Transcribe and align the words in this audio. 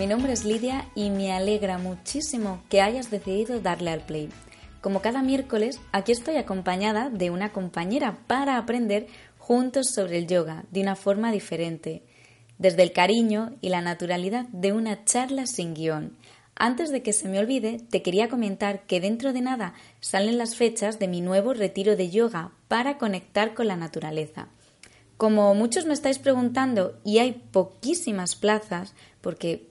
Mi 0.00 0.06
nombre 0.06 0.32
es 0.32 0.46
Lidia 0.46 0.86
y 0.94 1.10
me 1.10 1.30
alegra 1.30 1.76
muchísimo 1.76 2.62
que 2.70 2.80
hayas 2.80 3.10
decidido 3.10 3.60
darle 3.60 3.90
al 3.90 4.00
play. 4.00 4.30
Como 4.80 5.02
cada 5.02 5.20
miércoles, 5.20 5.78
aquí 5.92 6.12
estoy 6.12 6.36
acompañada 6.36 7.10
de 7.10 7.28
una 7.28 7.52
compañera 7.52 8.16
para 8.26 8.56
aprender 8.56 9.08
juntos 9.36 9.90
sobre 9.90 10.16
el 10.16 10.26
yoga 10.26 10.64
de 10.70 10.80
una 10.80 10.96
forma 10.96 11.30
diferente, 11.32 12.02
desde 12.56 12.82
el 12.82 12.92
cariño 12.92 13.58
y 13.60 13.68
la 13.68 13.82
naturalidad 13.82 14.46
de 14.52 14.72
una 14.72 15.04
charla 15.04 15.44
sin 15.44 15.74
guion. 15.74 16.16
Antes 16.54 16.90
de 16.90 17.02
que 17.02 17.12
se 17.12 17.28
me 17.28 17.38
olvide, 17.38 17.82
te 17.90 18.00
quería 18.00 18.30
comentar 18.30 18.86
que 18.86 19.02
dentro 19.02 19.34
de 19.34 19.42
nada 19.42 19.74
salen 20.00 20.38
las 20.38 20.56
fechas 20.56 20.98
de 20.98 21.08
mi 21.08 21.20
nuevo 21.20 21.52
retiro 21.52 21.94
de 21.94 22.08
yoga 22.08 22.52
para 22.68 22.96
conectar 22.96 23.52
con 23.52 23.68
la 23.68 23.76
naturaleza. 23.76 24.48
Como 25.18 25.54
muchos 25.54 25.84
me 25.84 25.92
estáis 25.92 26.18
preguntando 26.18 26.98
y 27.04 27.18
hay 27.18 27.32
poquísimas 27.52 28.34
plazas, 28.34 28.94
porque 29.20 29.69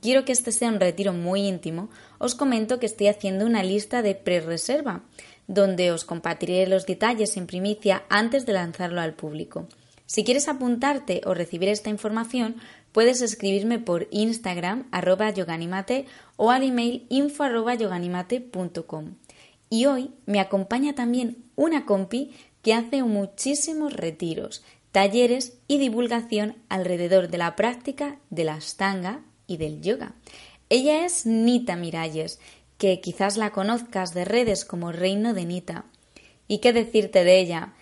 quiero 0.00 0.24
que 0.24 0.32
este 0.32 0.52
sea 0.52 0.68
un 0.68 0.80
retiro 0.80 1.12
muy 1.12 1.46
íntimo, 1.46 1.90
os 2.18 2.34
comento 2.34 2.78
que 2.78 2.86
estoy 2.86 3.08
haciendo 3.08 3.46
una 3.46 3.62
lista 3.62 4.02
de 4.02 4.14
pre-reserva, 4.14 5.02
donde 5.46 5.92
os 5.92 6.04
compartiré 6.04 6.66
los 6.66 6.86
detalles 6.86 7.36
en 7.36 7.46
primicia 7.46 8.04
antes 8.08 8.46
de 8.46 8.52
lanzarlo 8.52 9.00
al 9.00 9.14
público. 9.14 9.66
Si 10.06 10.24
quieres 10.24 10.48
apuntarte 10.48 11.20
o 11.26 11.34
recibir 11.34 11.68
esta 11.68 11.90
información, 11.90 12.56
puedes 12.92 13.20
escribirme 13.20 13.78
por 13.78 14.08
Instagram 14.10 14.88
arroba 14.90 15.30
yoganimate 15.30 16.06
o 16.36 16.50
al 16.50 16.62
email 16.62 17.06
info 17.10 17.44
arroba. 17.44 17.76
Y 19.70 19.84
hoy 19.84 20.10
me 20.24 20.40
acompaña 20.40 20.94
también 20.94 21.44
una 21.56 21.84
compi 21.84 22.32
que 22.62 22.72
hace 22.72 23.02
muchísimos 23.02 23.92
retiros, 23.92 24.64
talleres 24.92 25.58
y 25.68 25.78
divulgación 25.78 26.56
alrededor 26.70 27.28
de 27.28 27.38
la 27.38 27.54
práctica 27.54 28.18
de 28.30 28.44
la 28.44 28.54
astanga 28.54 29.20
y 29.48 29.56
del 29.56 29.82
yoga. 29.82 30.14
Ella 30.68 31.04
es 31.04 31.26
Nita 31.26 31.74
Miralles, 31.74 32.38
que 32.76 33.00
quizás 33.00 33.36
la 33.36 33.50
conozcas 33.50 34.14
de 34.14 34.24
redes 34.24 34.64
como 34.64 34.92
Reino 34.92 35.34
de 35.34 35.44
Nita. 35.44 35.86
¿Y 36.46 36.58
qué 36.58 36.72
decirte 36.72 37.24
de 37.24 37.40
ella? 37.40 37.74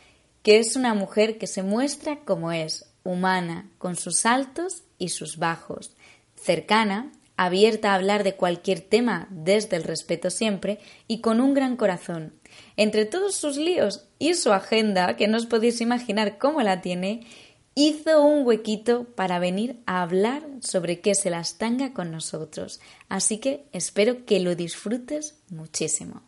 Que 0.42 0.58
es 0.58 0.76
una 0.76 0.94
mujer 0.94 1.36
que 1.36 1.46
se 1.46 1.62
muestra 1.62 2.20
como 2.20 2.52
es, 2.52 2.86
humana, 3.04 3.70
con 3.78 3.96
sus 3.96 4.24
altos 4.24 4.84
y 4.98 5.10
sus 5.10 5.36
bajos, 5.36 5.94
cercana, 6.34 7.12
abierta 7.36 7.92
a 7.92 7.94
hablar 7.94 8.24
de 8.24 8.34
cualquier 8.34 8.80
tema 8.80 9.28
desde 9.30 9.76
el 9.76 9.84
respeto 9.84 10.30
siempre 10.30 10.78
y 11.06 11.20
con 11.20 11.40
un 11.40 11.52
gran 11.52 11.76
corazón. 11.76 12.34
Entre 12.76 13.04
todos 13.04 13.34
sus 13.34 13.56
líos 13.56 14.06
y 14.18 14.34
su 14.34 14.52
agenda, 14.52 15.16
que 15.16 15.28
no 15.28 15.36
os 15.36 15.46
podéis 15.46 15.80
imaginar 15.80 16.38
cómo 16.38 16.62
la 16.62 16.80
tiene, 16.80 17.26
hizo 17.76 18.22
un 18.22 18.44
huequito 18.46 19.04
para 19.14 19.38
venir 19.38 19.82
a 19.86 20.02
hablar 20.02 20.42
sobre 20.60 21.00
qué 21.00 21.14
se 21.14 21.30
las 21.30 21.58
tanga 21.58 21.92
con 21.92 22.10
nosotros. 22.10 22.80
Así 23.08 23.38
que 23.38 23.66
espero 23.70 24.24
que 24.24 24.40
lo 24.40 24.56
disfrutes 24.56 25.38
muchísimo. 25.50 26.22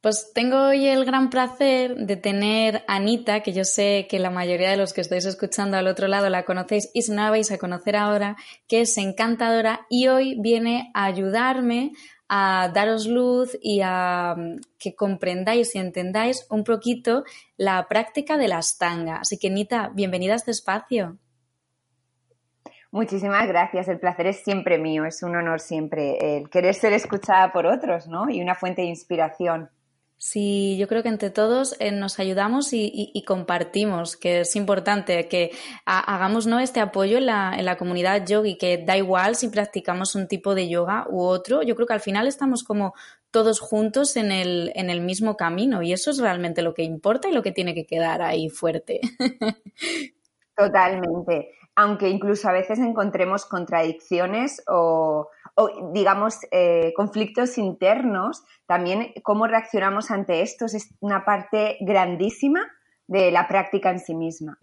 Pues 0.00 0.32
tengo 0.34 0.68
hoy 0.68 0.86
el 0.86 1.04
gran 1.04 1.30
placer 1.30 1.96
de 1.96 2.16
tener 2.16 2.84
a 2.88 2.96
Anita, 2.96 3.40
que 3.40 3.52
yo 3.52 3.64
sé 3.64 4.06
que 4.08 4.18
la 4.18 4.30
mayoría 4.30 4.70
de 4.70 4.76
los 4.76 4.92
que 4.92 5.00
estáis 5.00 5.24
escuchando 5.24 5.76
al 5.76 5.86
otro 5.86 6.08
lado 6.08 6.28
la 6.28 6.44
conocéis 6.44 6.90
y 6.92 7.02
si 7.02 7.10
no 7.10 7.22
la 7.22 7.30
vais 7.30 7.50
a 7.50 7.58
conocer 7.58 7.96
ahora, 7.96 8.36
que 8.66 8.82
es 8.82 8.96
encantadora 8.98 9.86
y 9.88 10.08
hoy 10.08 10.36
viene 10.40 10.90
a 10.94 11.04
ayudarme 11.04 11.92
a 12.28 12.70
daros 12.72 13.06
luz 13.06 13.56
y 13.60 13.80
a 13.82 14.34
mm, 14.36 14.60
que 14.78 14.94
comprendáis 14.94 15.74
y 15.74 15.78
entendáis 15.78 16.46
un 16.50 16.64
poquito 16.64 17.24
la 17.56 17.86
práctica 17.88 18.36
de 18.36 18.48
las 18.48 18.78
tangas. 18.78 19.20
Así 19.22 19.38
que, 19.38 19.50
Nita, 19.50 19.90
bienvenida 19.94 20.34
a 20.34 20.36
este 20.36 20.50
espacio. 20.50 21.18
Muchísimas 22.90 23.48
gracias, 23.48 23.88
el 23.88 23.98
placer 23.98 24.28
es 24.28 24.44
siempre 24.44 24.78
mío, 24.78 25.04
es 25.04 25.24
un 25.24 25.34
honor 25.34 25.58
siempre 25.58 26.36
el 26.36 26.48
querer 26.48 26.74
ser 26.74 26.92
escuchada 26.92 27.52
por 27.52 27.66
otros, 27.66 28.06
¿no? 28.06 28.30
Y 28.30 28.40
una 28.40 28.54
fuente 28.54 28.82
de 28.82 28.88
inspiración. 28.88 29.68
Sí, 30.26 30.78
yo 30.78 30.88
creo 30.88 31.02
que 31.02 31.10
entre 31.10 31.28
todos 31.28 31.76
eh, 31.80 31.92
nos 31.92 32.18
ayudamos 32.18 32.70
y, 32.72 33.22
compartimos, 33.26 34.16
que 34.16 34.40
es 34.40 34.56
importante 34.56 35.28
que 35.28 35.50
hagamos 35.84 36.46
¿no? 36.46 36.60
este 36.60 36.80
apoyo 36.80 37.18
en 37.18 37.26
la, 37.26 37.54
en 37.54 37.66
la 37.66 37.76
comunidad 37.76 38.26
yogi, 38.26 38.56
que 38.56 38.78
da 38.78 38.96
igual 38.96 39.36
si 39.36 39.48
practicamos 39.48 40.14
un 40.14 40.26
tipo 40.26 40.54
de 40.54 40.66
yoga 40.66 41.06
u 41.10 41.20
otro, 41.24 41.62
yo 41.62 41.74
creo 41.76 41.86
que 41.86 41.92
al 41.92 42.00
final 42.00 42.26
estamos 42.26 42.64
como 42.64 42.94
todos 43.30 43.60
juntos 43.60 44.16
en 44.16 44.32
el, 44.32 44.72
en 44.74 44.88
el 44.88 45.02
mismo 45.02 45.36
camino 45.36 45.82
y 45.82 45.92
eso 45.92 46.10
es 46.10 46.16
realmente 46.16 46.62
lo 46.62 46.72
que 46.72 46.84
importa 46.84 47.28
y 47.28 47.32
lo 47.34 47.42
que 47.42 47.52
tiene 47.52 47.74
que 47.74 47.84
quedar 47.84 48.22
ahí 48.22 48.48
fuerte. 48.48 49.02
Totalmente, 50.56 51.50
aunque 51.76 52.08
incluso 52.08 52.48
a 52.48 52.52
veces 52.52 52.78
encontremos 52.78 53.44
contradicciones 53.44 54.62
o 54.68 55.28
o 55.54 55.92
digamos, 55.92 56.38
eh, 56.50 56.92
conflictos 56.96 57.58
internos, 57.58 58.42
también 58.66 59.12
cómo 59.22 59.46
reaccionamos 59.46 60.10
ante 60.10 60.42
estos 60.42 60.74
es 60.74 60.94
una 61.00 61.24
parte 61.24 61.76
grandísima 61.80 62.60
de 63.06 63.30
la 63.30 63.46
práctica 63.46 63.90
en 63.90 64.00
sí 64.00 64.14
misma. 64.14 64.58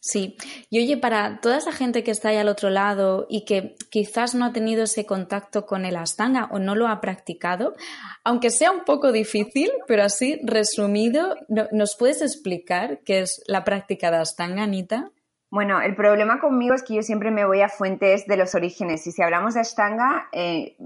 Sí, 0.00 0.36
y 0.70 0.78
oye, 0.80 0.96
para 0.96 1.40
toda 1.40 1.58
esa 1.58 1.72
gente 1.72 2.04
que 2.04 2.12
está 2.12 2.28
ahí 2.28 2.36
al 2.36 2.48
otro 2.48 2.70
lado 2.70 3.26
y 3.28 3.44
que 3.44 3.74
quizás 3.90 4.34
no 4.34 4.44
ha 4.44 4.52
tenido 4.52 4.84
ese 4.84 5.04
contacto 5.06 5.66
con 5.66 5.84
el 5.84 5.96
Astanga 5.96 6.48
o 6.52 6.60
no 6.60 6.76
lo 6.76 6.86
ha 6.86 7.00
practicado, 7.00 7.74
aunque 8.22 8.50
sea 8.50 8.70
un 8.70 8.84
poco 8.84 9.10
difícil, 9.10 9.70
pero 9.88 10.04
así 10.04 10.40
resumido, 10.44 11.34
¿nos 11.72 11.96
puedes 11.96 12.22
explicar 12.22 13.00
qué 13.04 13.20
es 13.20 13.42
la 13.48 13.64
práctica 13.64 14.10
de 14.12 14.18
Astanga, 14.18 14.62
Anita? 14.62 15.10
Bueno, 15.50 15.80
el 15.80 15.94
problema 15.94 16.40
conmigo 16.40 16.74
es 16.74 16.82
que 16.82 16.94
yo 16.94 17.02
siempre 17.02 17.30
me 17.30 17.46
voy 17.46 17.62
a 17.62 17.68
fuentes 17.68 18.26
de 18.26 18.36
los 18.36 18.54
orígenes. 18.54 19.06
Y 19.06 19.12
si 19.12 19.22
hablamos 19.22 19.54
de 19.54 19.60
Ashtanga, 19.60 20.28
eh, 20.32 20.76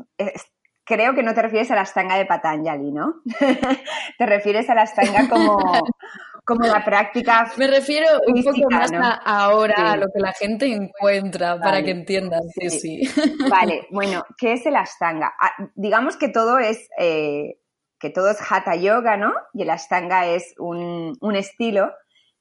creo 0.84 1.14
que 1.14 1.22
no 1.22 1.34
te 1.34 1.42
refieres 1.42 1.70
a 1.70 1.74
la 1.74 1.82
Ashtanga 1.82 2.16
de 2.16 2.26
Patanjali, 2.26 2.92
¿no? 2.92 3.22
te 4.18 4.26
refieres 4.26 4.68
a 4.70 4.74
la 4.74 4.82
Ashtanga 4.82 5.28
como, 5.28 5.58
como 6.44 6.66
la 6.66 6.84
práctica. 6.84 7.50
Me 7.56 7.66
refiero 7.66 8.06
un 8.26 8.42
poco 8.42 8.70
más 8.70 8.92
a 8.92 9.14
ahora 9.24 9.92
a 9.92 9.96
lo 9.96 10.06
que 10.12 10.20
la 10.20 10.32
gente 10.32 10.66
encuentra 10.66 11.58
para 11.58 11.82
que 11.82 11.90
entiendan. 11.90 12.42
Sí, 12.54 12.70
sí. 12.70 13.00
Vale, 13.48 13.86
bueno, 13.90 14.22
¿qué 14.38 14.54
es 14.54 14.66
el 14.66 14.76
Ashtanga? 14.76 15.32
Ah, 15.40 15.52
digamos 15.74 16.16
que 16.16 16.28
todo 16.28 16.58
es. 16.58 16.88
Eh, 16.98 17.58
que 17.98 18.10
todo 18.10 18.30
es 18.30 18.38
Hatha 18.50 18.74
Yoga, 18.74 19.16
¿no? 19.16 19.32
Y 19.54 19.62
el 19.62 19.70
Ashtanga 19.70 20.26
es 20.26 20.54
un, 20.58 21.16
un 21.20 21.36
estilo 21.36 21.92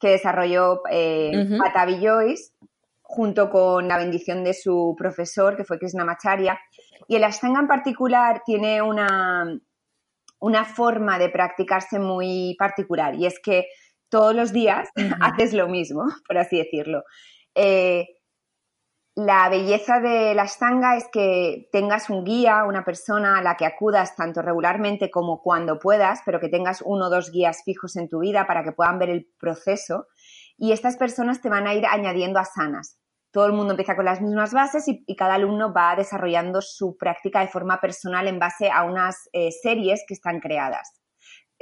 que 0.02 0.10
desarrolló 0.10 0.82
eh, 0.90 1.32
junto 3.04 3.50
con 3.50 3.88
la 3.88 3.98
bendición 3.98 4.44
de 4.44 4.54
su 4.54 4.96
profesor, 4.98 5.56
que 5.56 5.64
fue 5.64 5.78
Krishnamacharya. 5.78 6.60
Y 7.08 7.16
el 7.16 7.24
Ashtanga 7.24 7.60
en 7.60 7.68
particular 7.68 8.42
tiene 8.46 8.82
una, 8.82 9.60
una 10.40 10.66
forma 10.66 11.20
de 11.20 11.30
practicarse 11.30 12.00
muy 12.00 12.56
particular 12.58 13.16
y 13.16 13.26
es 13.26 13.40
que 13.40 13.68
todos 14.10 14.36
los 14.36 14.52
días 14.52 14.90
haces 15.22 15.54
lo 15.54 15.68
mismo, 15.68 16.04
por 16.28 16.38
así 16.38 16.58
decirlo. 16.58 17.04
Eh, 17.54 18.08
la 19.26 19.50
belleza 19.50 20.00
de 20.00 20.34
la 20.36 20.44
Ashtanga 20.44 20.96
es 20.96 21.08
que 21.12 21.70
tengas 21.72 22.10
un 22.10 22.24
guía, 22.24 22.64
una 22.66 22.84
persona 22.84 23.38
a 23.38 23.42
la 23.42 23.56
que 23.56 23.66
acudas 23.66 24.16
tanto 24.16 24.42
regularmente 24.42 25.10
como 25.10 25.42
cuando 25.42 25.80
puedas, 25.80 26.22
pero 26.26 26.40
que 26.40 26.50
tengas 26.50 26.82
uno 26.82 27.08
o 27.08 27.10
dos 27.10 27.32
guías 27.32 27.64
fijos 27.64 27.96
en 27.96 28.10
tu 28.10 28.20
vida 28.20 28.46
para 28.48 28.64
que 28.64 28.72
puedan 28.72 29.00
ver 29.00 29.10
el 29.10 29.28
proceso. 29.40 30.08
Y 30.58 30.72
estas 30.72 30.98
personas 30.98 31.42
te 31.42 31.50
van 31.50 31.68
a 31.68 31.74
ir 31.74 31.86
añadiendo 31.86 32.40
asanas. 32.40 33.00
Todo 33.32 33.48
el 33.48 33.54
mundo 33.54 33.72
empieza 33.72 33.96
con 33.96 34.06
las 34.06 34.22
mismas 34.22 34.54
bases 34.54 34.88
y, 34.88 35.16
cada 35.16 35.36
alumno 35.36 35.74
va 35.74 35.96
desarrollando 35.96 36.62
su 36.62 36.98
práctica 36.98 37.40
de 37.40 37.48
forma 37.48 37.80
personal 37.80 38.28
en 38.28 38.40
base 38.40 38.70
a 38.70 38.84
unas 38.84 39.30
eh, 39.34 39.52
series 39.52 40.04
que 40.08 40.14
están 40.14 40.40
creadas. 40.40 41.01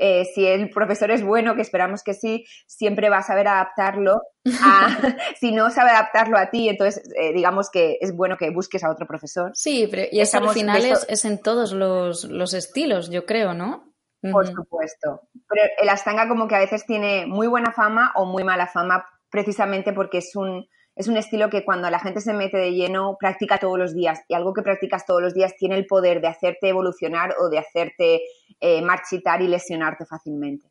Eh, 0.01 0.25
si 0.33 0.45
el 0.45 0.69
profesor 0.69 1.11
es 1.11 1.23
bueno, 1.23 1.55
que 1.55 1.61
esperamos 1.61 2.03
que 2.03 2.13
sí, 2.13 2.45
siempre 2.65 3.09
va 3.09 3.17
a 3.17 3.23
saber 3.23 3.47
adaptarlo. 3.47 4.21
si 5.39 5.51
no 5.51 5.69
sabe 5.69 5.91
adaptarlo 5.91 6.37
a 6.37 6.49
ti, 6.49 6.69
entonces 6.69 7.03
eh, 7.19 7.33
digamos 7.33 7.69
que 7.69 7.97
es 7.99 8.15
bueno 8.15 8.37
que 8.37 8.49
busques 8.49 8.83
a 8.83 8.91
otro 8.91 9.05
profesor. 9.05 9.51
Sí, 9.53 9.87
pero 9.91 10.03
y 10.09 10.21
eso 10.21 10.37
al 10.37 10.49
final 10.51 10.85
es, 10.85 11.25
en 11.25 11.41
todos 11.41 11.73
los, 11.73 12.53
estilos, 12.53 13.09
yo 13.09 13.25
creo, 13.25 13.53
¿no? 13.53 13.93
Por 14.21 14.47
supuesto. 14.47 15.21
Pero 15.47 15.63
el 15.81 15.89
Astanga 15.89 16.27
como 16.27 16.47
que 16.47 16.55
a 16.55 16.59
veces 16.59 16.85
tiene 16.85 17.25
muy 17.25 17.47
buena 17.47 17.71
fama 17.71 18.11
o 18.15 18.25
muy 18.25 18.43
mala 18.43 18.67
fama 18.67 19.05
precisamente 19.29 19.93
porque 19.93 20.19
es 20.19 20.35
un, 20.35 20.67
es 20.99 21.07
un 21.07 21.15
estilo 21.15 21.49
que 21.49 21.63
cuando 21.63 21.89
la 21.89 21.99
gente 21.99 22.19
se 22.19 22.33
mete 22.33 22.57
de 22.57 22.73
lleno 22.73 23.15
practica 23.17 23.57
todos 23.57 23.79
los 23.79 23.95
días 23.95 24.19
y 24.27 24.33
algo 24.33 24.53
que 24.53 24.61
practicas 24.61 25.05
todos 25.05 25.21
los 25.21 25.33
días 25.33 25.55
tiene 25.57 25.75
el 25.75 25.87
poder 25.87 26.19
de 26.19 26.27
hacerte 26.27 26.67
evolucionar 26.67 27.35
o 27.39 27.47
de 27.47 27.57
hacerte 27.57 28.21
eh, 28.59 28.81
marchitar 28.81 29.41
y 29.41 29.47
lesionarte 29.47 30.05
fácilmente. 30.05 30.67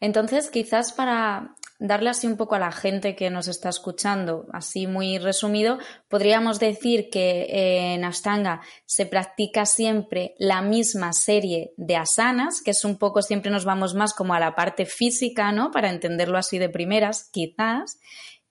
Entonces, 0.00 0.50
quizás 0.50 0.92
para 0.92 1.54
darle 1.78 2.10
así 2.10 2.26
un 2.26 2.36
poco 2.36 2.56
a 2.56 2.58
la 2.58 2.72
gente 2.72 3.14
que 3.14 3.30
nos 3.30 3.48
está 3.48 3.70
escuchando, 3.70 4.46
así 4.52 4.86
muy 4.86 5.18
resumido, 5.18 5.78
podríamos 6.08 6.58
decir 6.58 7.08
que 7.10 7.94
en 7.94 8.04
Ashtanga 8.04 8.60
se 8.84 9.06
practica 9.06 9.64
siempre 9.64 10.34
la 10.38 10.60
misma 10.60 11.12
serie 11.12 11.72
de 11.78 11.96
asanas, 11.96 12.60
que 12.62 12.72
es 12.72 12.84
un 12.84 12.98
poco, 12.98 13.22
siempre 13.22 13.50
nos 13.50 13.64
vamos 13.64 13.94
más 13.94 14.12
como 14.12 14.34
a 14.34 14.40
la 14.40 14.54
parte 14.54 14.84
física, 14.84 15.52
¿no? 15.52 15.70
Para 15.70 15.90
entenderlo 15.90 16.36
así 16.36 16.58
de 16.58 16.68
primeras, 16.68 17.30
quizás, 17.30 17.98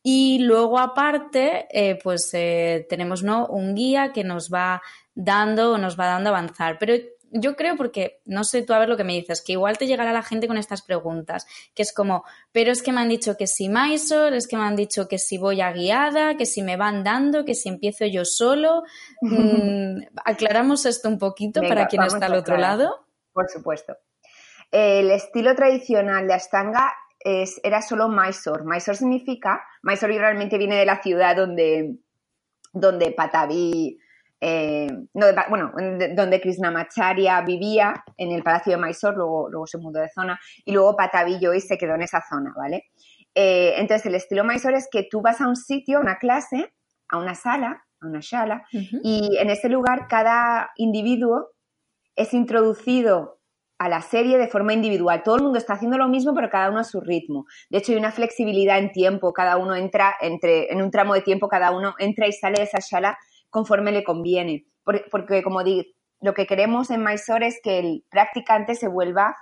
Y 0.07 0.37
luego 0.37 0.77
aparte, 0.77 1.65
eh, 1.71 1.97
pues 2.03 2.29
eh, 2.35 2.85
tenemos 2.87 3.23
¿no? 3.23 3.47
un 3.47 3.73
guía 3.73 4.13
que 4.13 4.23
nos 4.23 4.53
va 4.53 4.83
dando 5.15 5.71
o 5.71 5.77
nos 5.79 5.99
va 5.99 6.05
dando 6.05 6.29
avanzar. 6.29 6.77
Pero 6.77 6.93
yo 7.31 7.55
creo 7.55 7.75
porque, 7.75 8.21
no 8.23 8.43
sé 8.43 8.61
tú 8.61 8.73
a 8.73 8.77
ver 8.77 8.87
lo 8.87 8.97
que 8.97 9.03
me 9.03 9.13
dices, 9.13 9.41
que 9.41 9.53
igual 9.53 9.79
te 9.79 9.87
llegará 9.87 10.13
la 10.13 10.21
gente 10.21 10.45
con 10.45 10.57
estas 10.57 10.83
preguntas, 10.83 11.47
que 11.73 11.81
es 11.81 11.91
como, 11.91 12.23
pero 12.51 12.71
es 12.71 12.83
que 12.83 12.91
me 12.91 13.01
han 13.01 13.09
dicho 13.09 13.35
que 13.35 13.47
si 13.47 13.67
Mysore, 13.67 14.37
es 14.37 14.47
que 14.47 14.57
me 14.57 14.63
han 14.65 14.75
dicho 14.75 15.07
que 15.07 15.17
si 15.17 15.39
voy 15.39 15.61
a 15.61 15.71
guiada, 15.71 16.37
que 16.37 16.45
si 16.45 16.61
me 16.61 16.77
van 16.77 17.03
dando, 17.03 17.43
que 17.43 17.55
si 17.55 17.69
empiezo 17.69 18.05
yo 18.05 18.25
solo. 18.25 18.83
Mm, 19.21 20.01
aclaramos 20.23 20.85
esto 20.85 21.09
un 21.09 21.17
poquito 21.17 21.61
para 21.61 21.87
quien 21.87 22.03
está 22.03 22.27
al 22.27 22.35
otro 22.35 22.57
lado. 22.57 23.07
Por 23.33 23.49
supuesto. 23.49 23.97
El 24.69 25.09
estilo 25.09 25.55
tradicional 25.55 26.27
de 26.27 26.35
Ashtanga 26.35 26.93
es, 27.25 27.59
era 27.63 27.81
solo 27.81 28.07
Mysore. 28.07 28.63
Mysore 28.63 28.97
significa, 28.97 29.63
Mysore 29.85 30.17
realmente 30.17 30.57
viene 30.57 30.75
de 30.75 30.85
la 30.85 31.01
ciudad 31.01 31.35
donde, 31.35 31.95
donde 32.73 33.11
Patavi 33.11 33.99
eh, 34.41 34.91
bueno, 35.49 35.71
donde 36.15 36.41
Krishnamacharya 36.41 37.41
vivía, 37.41 38.03
en 38.17 38.31
el 38.31 38.43
Palacio 38.43 38.73
de 38.73 38.83
Mysore, 38.83 39.17
luego, 39.17 39.49
luego 39.49 39.65
se 39.65 39.77
mudó 39.77 40.01
de 40.01 40.09
zona, 40.09 40.39
y 40.65 40.71
luego 40.71 40.95
Patavi 40.95 41.39
y 41.41 41.61
se 41.61 41.77
quedó 41.77 41.95
en 41.95 42.01
esa 42.01 42.21
zona, 42.29 42.53
¿vale? 42.55 42.83
Eh, 43.33 43.73
entonces, 43.77 44.05
el 44.05 44.15
estilo 44.15 44.43
Mysore 44.43 44.77
es 44.77 44.87
que 44.91 45.07
tú 45.09 45.21
vas 45.21 45.41
a 45.41 45.47
un 45.47 45.55
sitio, 45.55 45.97
a 45.97 46.01
una 46.01 46.17
clase, 46.17 46.73
a 47.09 47.17
una 47.17 47.33
sala, 47.33 47.85
a 48.01 48.07
una 48.07 48.21
sala, 48.21 48.65
y 48.71 49.37
en 49.39 49.49
ese 49.49 49.69
lugar 49.69 50.07
cada 50.07 50.71
individuo 50.75 51.49
es 52.15 52.33
introducido 52.33 53.39
a 53.77 53.89
la 53.89 54.01
serie 54.01 54.37
de 54.37 54.47
forma 54.47 54.73
individual. 54.73 55.23
Todo 55.23 55.35
el 55.35 55.43
mundo 55.43 55.57
está 55.57 55.73
haciendo 55.73 55.97
lo 55.97 56.07
mismo, 56.07 56.33
pero 56.33 56.49
cada 56.49 56.69
uno 56.69 56.79
a 56.79 56.83
su 56.83 57.01
ritmo. 57.01 57.45
De 57.69 57.79
hecho, 57.79 57.91
hay 57.91 57.97
una 57.97 58.11
flexibilidad 58.11 58.79
en 58.79 58.91
tiempo. 58.91 59.33
Cada 59.33 59.57
uno 59.57 59.75
entra 59.75 60.15
entre, 60.21 60.71
en 60.71 60.81
un 60.81 60.91
tramo 60.91 61.13
de 61.13 61.21
tiempo, 61.21 61.47
cada 61.47 61.71
uno 61.71 61.93
entra 61.99 62.27
y 62.27 62.31
sale 62.31 62.57
de 62.57 62.63
esa 62.63 62.81
sala 62.81 63.17
conforme 63.49 63.91
le 63.91 64.03
conviene. 64.03 64.65
Porque, 64.83 65.43
como 65.43 65.63
digo, 65.63 65.83
lo 66.21 66.33
que 66.33 66.45
queremos 66.45 66.89
en 66.91 67.03
Mysore 67.03 67.47
es 67.47 67.59
que 67.61 67.79
el 67.79 68.05
practicante 68.09 68.75
se 68.75 68.87
vuelva 68.87 69.35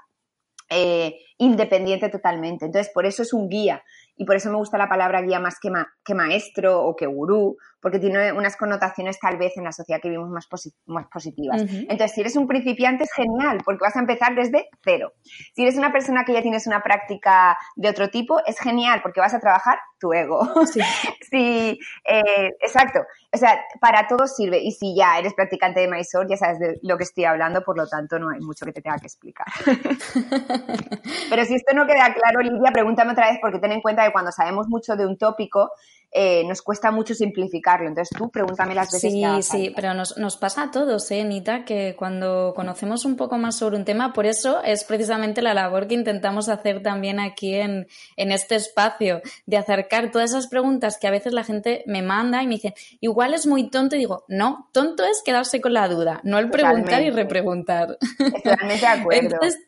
eh, 0.69 1.19
independiente 1.37 2.09
totalmente. 2.09 2.65
Entonces, 2.65 2.91
por 2.93 3.05
eso 3.05 3.21
es 3.21 3.33
un 3.33 3.49
guía 3.49 3.83
y 4.15 4.25
por 4.25 4.35
eso 4.35 4.49
me 4.49 4.57
gusta 4.57 4.77
la 4.77 4.89
palabra 4.89 5.21
guía 5.21 5.39
más 5.39 5.59
que, 5.59 5.71
que 6.03 6.13
maestro 6.13 6.83
o 6.83 6.95
que 6.95 7.07
gurú, 7.07 7.57
porque 7.81 7.99
tiene 7.99 8.31
unas 8.31 8.55
connotaciones 8.55 9.19
tal 9.19 9.37
vez 9.37 9.57
en 9.57 9.63
la 9.63 9.71
sociedad 9.71 9.99
que 10.01 10.09
vivimos 10.09 10.29
más, 10.29 10.47
más 10.85 11.07
positivas. 11.07 11.61
Entonces, 11.61 12.11
si 12.13 12.21
eres 12.21 12.35
un 12.35 12.47
principiante 12.47 13.03
es 13.03 13.11
genial, 13.11 13.59
porque 13.65 13.81
vas 13.81 13.95
a 13.95 13.99
empezar 13.99 14.35
desde 14.35 14.67
cero. 14.83 15.13
Si 15.55 15.63
eres 15.63 15.75
una 15.75 15.91
persona 15.91 16.23
que 16.25 16.33
ya 16.33 16.41
tienes 16.41 16.67
una 16.67 16.81
práctica 16.81 17.57
de 17.75 17.89
otro 17.89 18.09
tipo, 18.09 18.39
es 18.45 18.59
genial, 18.59 19.01
porque 19.01 19.19
vas 19.19 19.33
a 19.33 19.39
trabajar 19.39 19.79
tu 20.03 20.11
ego. 20.11 20.45
Sí. 20.65 20.81
sí 21.31 21.79
eh, 22.03 22.51
exacto. 22.59 22.99
O 23.31 23.37
sea, 23.37 23.57
para 23.79 24.05
todo 24.05 24.27
sirve. 24.27 24.59
Y 24.59 24.71
si 24.71 24.95
ya 24.95 25.17
eres 25.17 25.33
practicante 25.33 25.79
de 25.79 25.87
Mysore, 25.87 26.27
ya 26.29 26.35
sabes 26.35 26.59
de 26.59 26.79
lo 26.83 26.97
que 26.97 27.05
estoy 27.05 27.23
hablando, 27.23 27.63
por 27.63 27.77
lo 27.77 27.87
tanto 27.87 28.19
no 28.19 28.29
hay 28.29 28.41
mucho 28.41 28.65
que 28.65 28.73
te 28.73 28.81
tenga 28.81 28.97
que 28.97 29.07
explicar. 29.07 29.47
Pero 31.29 31.45
si 31.45 31.55
esto 31.55 31.73
no 31.73 31.87
queda 31.87 32.13
claro, 32.13 32.41
Lidia, 32.41 32.71
pregúntame 32.73 33.13
otra 33.13 33.29
vez 33.29 33.39
porque 33.41 33.59
ten 33.59 33.71
en 33.71 33.81
cuenta 33.81 34.05
que 34.05 34.11
cuando 34.11 34.31
sabemos 34.31 34.67
mucho 34.67 34.97
de 34.97 35.05
un 35.05 35.17
tópico, 35.17 35.71
eh, 36.13 36.43
nos 36.45 36.61
cuesta 36.61 36.91
mucho 36.91 37.15
simplificarlo. 37.15 37.87
Entonces 37.87 38.15
tú 38.15 38.29
pregúntame 38.29 38.75
las 38.75 38.91
veces 38.91 39.11
sí, 39.11 39.21
que 39.21 39.41
Sí, 39.41 39.73
pero 39.75 39.93
nos, 39.93 40.17
nos, 40.17 40.37
pasa 40.37 40.63
a 40.63 40.71
todos, 40.71 41.09
¿eh, 41.11 41.21
Anita? 41.21 41.65
Que 41.65 41.95
cuando 41.97 42.53
conocemos 42.55 43.05
un 43.05 43.15
poco 43.15 43.37
más 43.37 43.57
sobre 43.57 43.77
un 43.77 43.85
tema, 43.85 44.13
por 44.13 44.25
eso 44.25 44.61
es 44.63 44.83
precisamente 44.83 45.41
la 45.41 45.53
labor 45.53 45.87
que 45.87 45.95
intentamos 45.95 46.49
hacer 46.49 46.83
también 46.83 47.19
aquí 47.19 47.55
en, 47.55 47.87
en 48.15 48.31
este 48.31 48.55
espacio, 48.55 49.21
de 49.47 49.57
acercar 49.57 50.11
todas 50.11 50.31
esas 50.31 50.47
preguntas 50.47 50.97
que 50.99 51.07
a 51.07 51.11
veces 51.11 51.33
la 51.33 51.43
gente 51.43 51.83
me 51.87 52.01
manda 52.01 52.43
y 52.43 52.47
me 52.47 52.55
dice, 52.55 52.75
igual 52.99 53.33
es 53.33 53.47
muy 53.47 53.69
tonto, 53.69 53.95
y 53.95 53.99
digo, 53.99 54.23
no, 54.27 54.69
tonto 54.71 55.03
es 55.05 55.21
quedarse 55.23 55.61
con 55.61 55.73
la 55.73 55.87
duda, 55.87 56.21
no 56.23 56.37
el 56.37 56.49
preguntar 56.49 57.01
y 57.01 57.09
repreguntar. 57.09 57.97
Totalmente 58.17 58.81
de 58.81 58.87
acuerdo. 58.87 59.21
Entonces, 59.21 59.59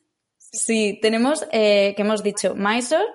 sí, 0.56 1.00
tenemos, 1.02 1.46
eh, 1.52 1.94
que 1.96 2.02
hemos 2.02 2.24
dicho, 2.24 2.56
Mysore, 2.56 3.06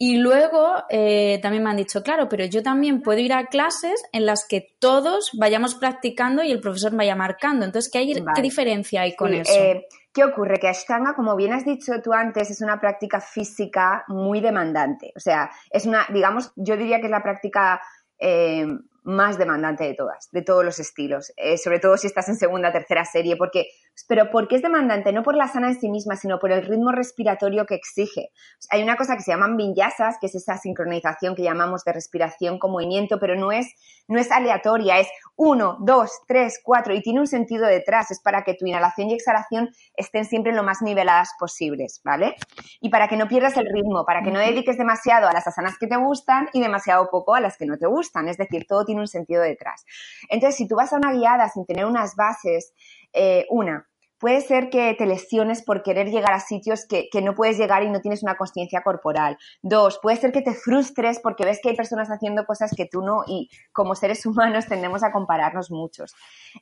y 0.00 0.18
luego 0.18 0.74
eh, 0.88 1.40
también 1.42 1.64
me 1.64 1.70
han 1.70 1.76
dicho, 1.76 2.02
claro, 2.04 2.28
pero 2.28 2.44
yo 2.44 2.62
también 2.62 3.02
puedo 3.02 3.18
ir 3.18 3.32
a 3.32 3.46
clases 3.46 4.02
en 4.12 4.26
las 4.26 4.46
que 4.48 4.76
todos 4.78 5.30
vayamos 5.36 5.74
practicando 5.74 6.44
y 6.44 6.52
el 6.52 6.60
profesor 6.60 6.94
vaya 6.94 7.16
marcando. 7.16 7.64
Entonces, 7.64 7.90
¿qué, 7.90 7.98
hay, 7.98 8.14
¿qué 8.34 8.42
diferencia 8.42 9.02
hay 9.02 9.16
con 9.16 9.34
eso? 9.34 9.52
Eh, 9.52 9.86
¿Qué 10.12 10.24
ocurre? 10.24 10.58
Que 10.60 10.68
Ashtanga, 10.68 11.14
como 11.14 11.34
bien 11.34 11.52
has 11.52 11.64
dicho 11.64 11.92
tú 12.02 12.12
antes, 12.12 12.48
es 12.50 12.60
una 12.60 12.80
práctica 12.80 13.20
física 13.20 14.04
muy 14.06 14.40
demandante. 14.40 15.12
O 15.16 15.20
sea, 15.20 15.50
es 15.70 15.84
una, 15.84 16.06
digamos, 16.12 16.52
yo 16.54 16.76
diría 16.76 17.00
que 17.00 17.06
es 17.06 17.10
la 17.10 17.22
práctica 17.22 17.80
eh, 18.18 18.66
más 19.08 19.38
demandante 19.38 19.84
de 19.84 19.94
todas, 19.94 20.28
de 20.32 20.42
todos 20.42 20.64
los 20.64 20.78
estilos, 20.78 21.32
eh, 21.36 21.56
sobre 21.56 21.78
todo 21.80 21.96
si 21.96 22.06
estás 22.06 22.28
en 22.28 22.36
segunda 22.36 22.70
tercera 22.70 23.04
serie, 23.04 23.36
porque, 23.36 23.68
pero 24.06 24.30
¿por 24.30 24.48
qué 24.48 24.56
es 24.56 24.62
demandante? 24.62 25.12
No 25.12 25.22
por 25.22 25.34
la 25.34 25.48
sana 25.48 25.68
en 25.68 25.80
sí 25.80 25.90
misma, 25.90 26.16
sino 26.16 26.38
por 26.38 26.52
el 26.52 26.64
ritmo 26.64 26.92
respiratorio 26.92 27.66
que 27.66 27.74
exige. 27.74 28.30
Hay 28.70 28.82
una 28.82 28.96
cosa 28.96 29.16
que 29.16 29.22
se 29.22 29.32
llaman 29.32 29.56
vinyasas, 29.56 30.16
que 30.20 30.26
es 30.26 30.34
esa 30.34 30.56
sincronización 30.58 31.34
que 31.34 31.42
llamamos 31.42 31.84
de 31.84 31.92
respiración 31.92 32.58
con 32.58 32.72
movimiento, 32.72 33.18
pero 33.18 33.34
no 33.34 33.52
es, 33.52 33.66
no 34.06 34.18
es 34.18 34.30
aleatoria, 34.30 34.98
es 34.98 35.08
uno, 35.36 35.76
dos, 35.80 36.10
tres, 36.26 36.60
cuatro, 36.62 36.94
y 36.94 37.02
tiene 37.02 37.20
un 37.20 37.26
sentido 37.26 37.66
detrás, 37.66 38.10
es 38.10 38.20
para 38.20 38.42
que 38.42 38.54
tu 38.54 38.66
inhalación 38.66 39.10
y 39.10 39.14
exhalación 39.14 39.70
estén 39.96 40.24
siempre 40.24 40.52
lo 40.52 40.62
más 40.62 40.82
niveladas 40.82 41.30
posibles, 41.38 42.00
¿vale? 42.04 42.36
Y 42.80 42.90
para 42.90 43.08
que 43.08 43.16
no 43.16 43.28
pierdas 43.28 43.56
el 43.56 43.66
ritmo, 43.72 44.04
para 44.04 44.22
que 44.22 44.30
no 44.30 44.38
dediques 44.38 44.78
demasiado 44.78 45.28
a 45.28 45.32
las 45.32 45.46
asanas 45.46 45.78
que 45.78 45.86
te 45.86 45.96
gustan 45.96 46.48
y 46.52 46.60
demasiado 46.60 47.08
poco 47.10 47.34
a 47.34 47.40
las 47.40 47.56
que 47.56 47.66
no 47.66 47.78
te 47.78 47.86
gustan, 47.86 48.28
es 48.28 48.36
decir, 48.36 48.66
todo 48.66 48.84
tiene 48.84 49.00
un 49.00 49.08
sentido 49.08 49.42
detrás. 49.42 49.84
Entonces, 50.28 50.56
si 50.56 50.68
tú 50.68 50.76
vas 50.76 50.92
a 50.92 50.96
una 50.96 51.12
guiada 51.12 51.48
sin 51.48 51.66
tener 51.66 51.86
unas 51.86 52.16
bases, 52.16 52.74
eh, 53.12 53.46
una, 53.50 53.88
puede 54.18 54.40
ser 54.40 54.68
que 54.68 54.94
te 54.94 55.06
lesiones 55.06 55.62
por 55.62 55.82
querer 55.82 56.10
llegar 56.10 56.32
a 56.32 56.40
sitios 56.40 56.86
que, 56.86 57.08
no 57.22 57.34
puedes 57.34 57.56
llegar 57.56 57.82
y 57.82 57.90
no 57.90 58.00
tienes 58.00 58.22
una 58.22 58.36
conciencia 58.36 58.82
corporal. 58.82 59.38
Dos, 59.62 59.98
puede 60.02 60.16
ser 60.16 60.32
que 60.32 60.42
te 60.42 60.54
frustres 60.54 61.20
porque 61.20 61.44
ves 61.44 61.60
que 61.62 61.70
hay 61.70 61.76
personas 61.76 62.08
haciendo 62.08 62.44
cosas 62.44 62.72
que 62.76 62.86
tú 62.86 63.02
no 63.02 63.22
y 63.26 63.48
como 63.72 63.94
seres 63.94 64.24
humanos 64.26 64.66
tendemos 64.66 65.02
a 65.02 65.12
compararnos 65.12 65.70
muchos. 65.70 66.14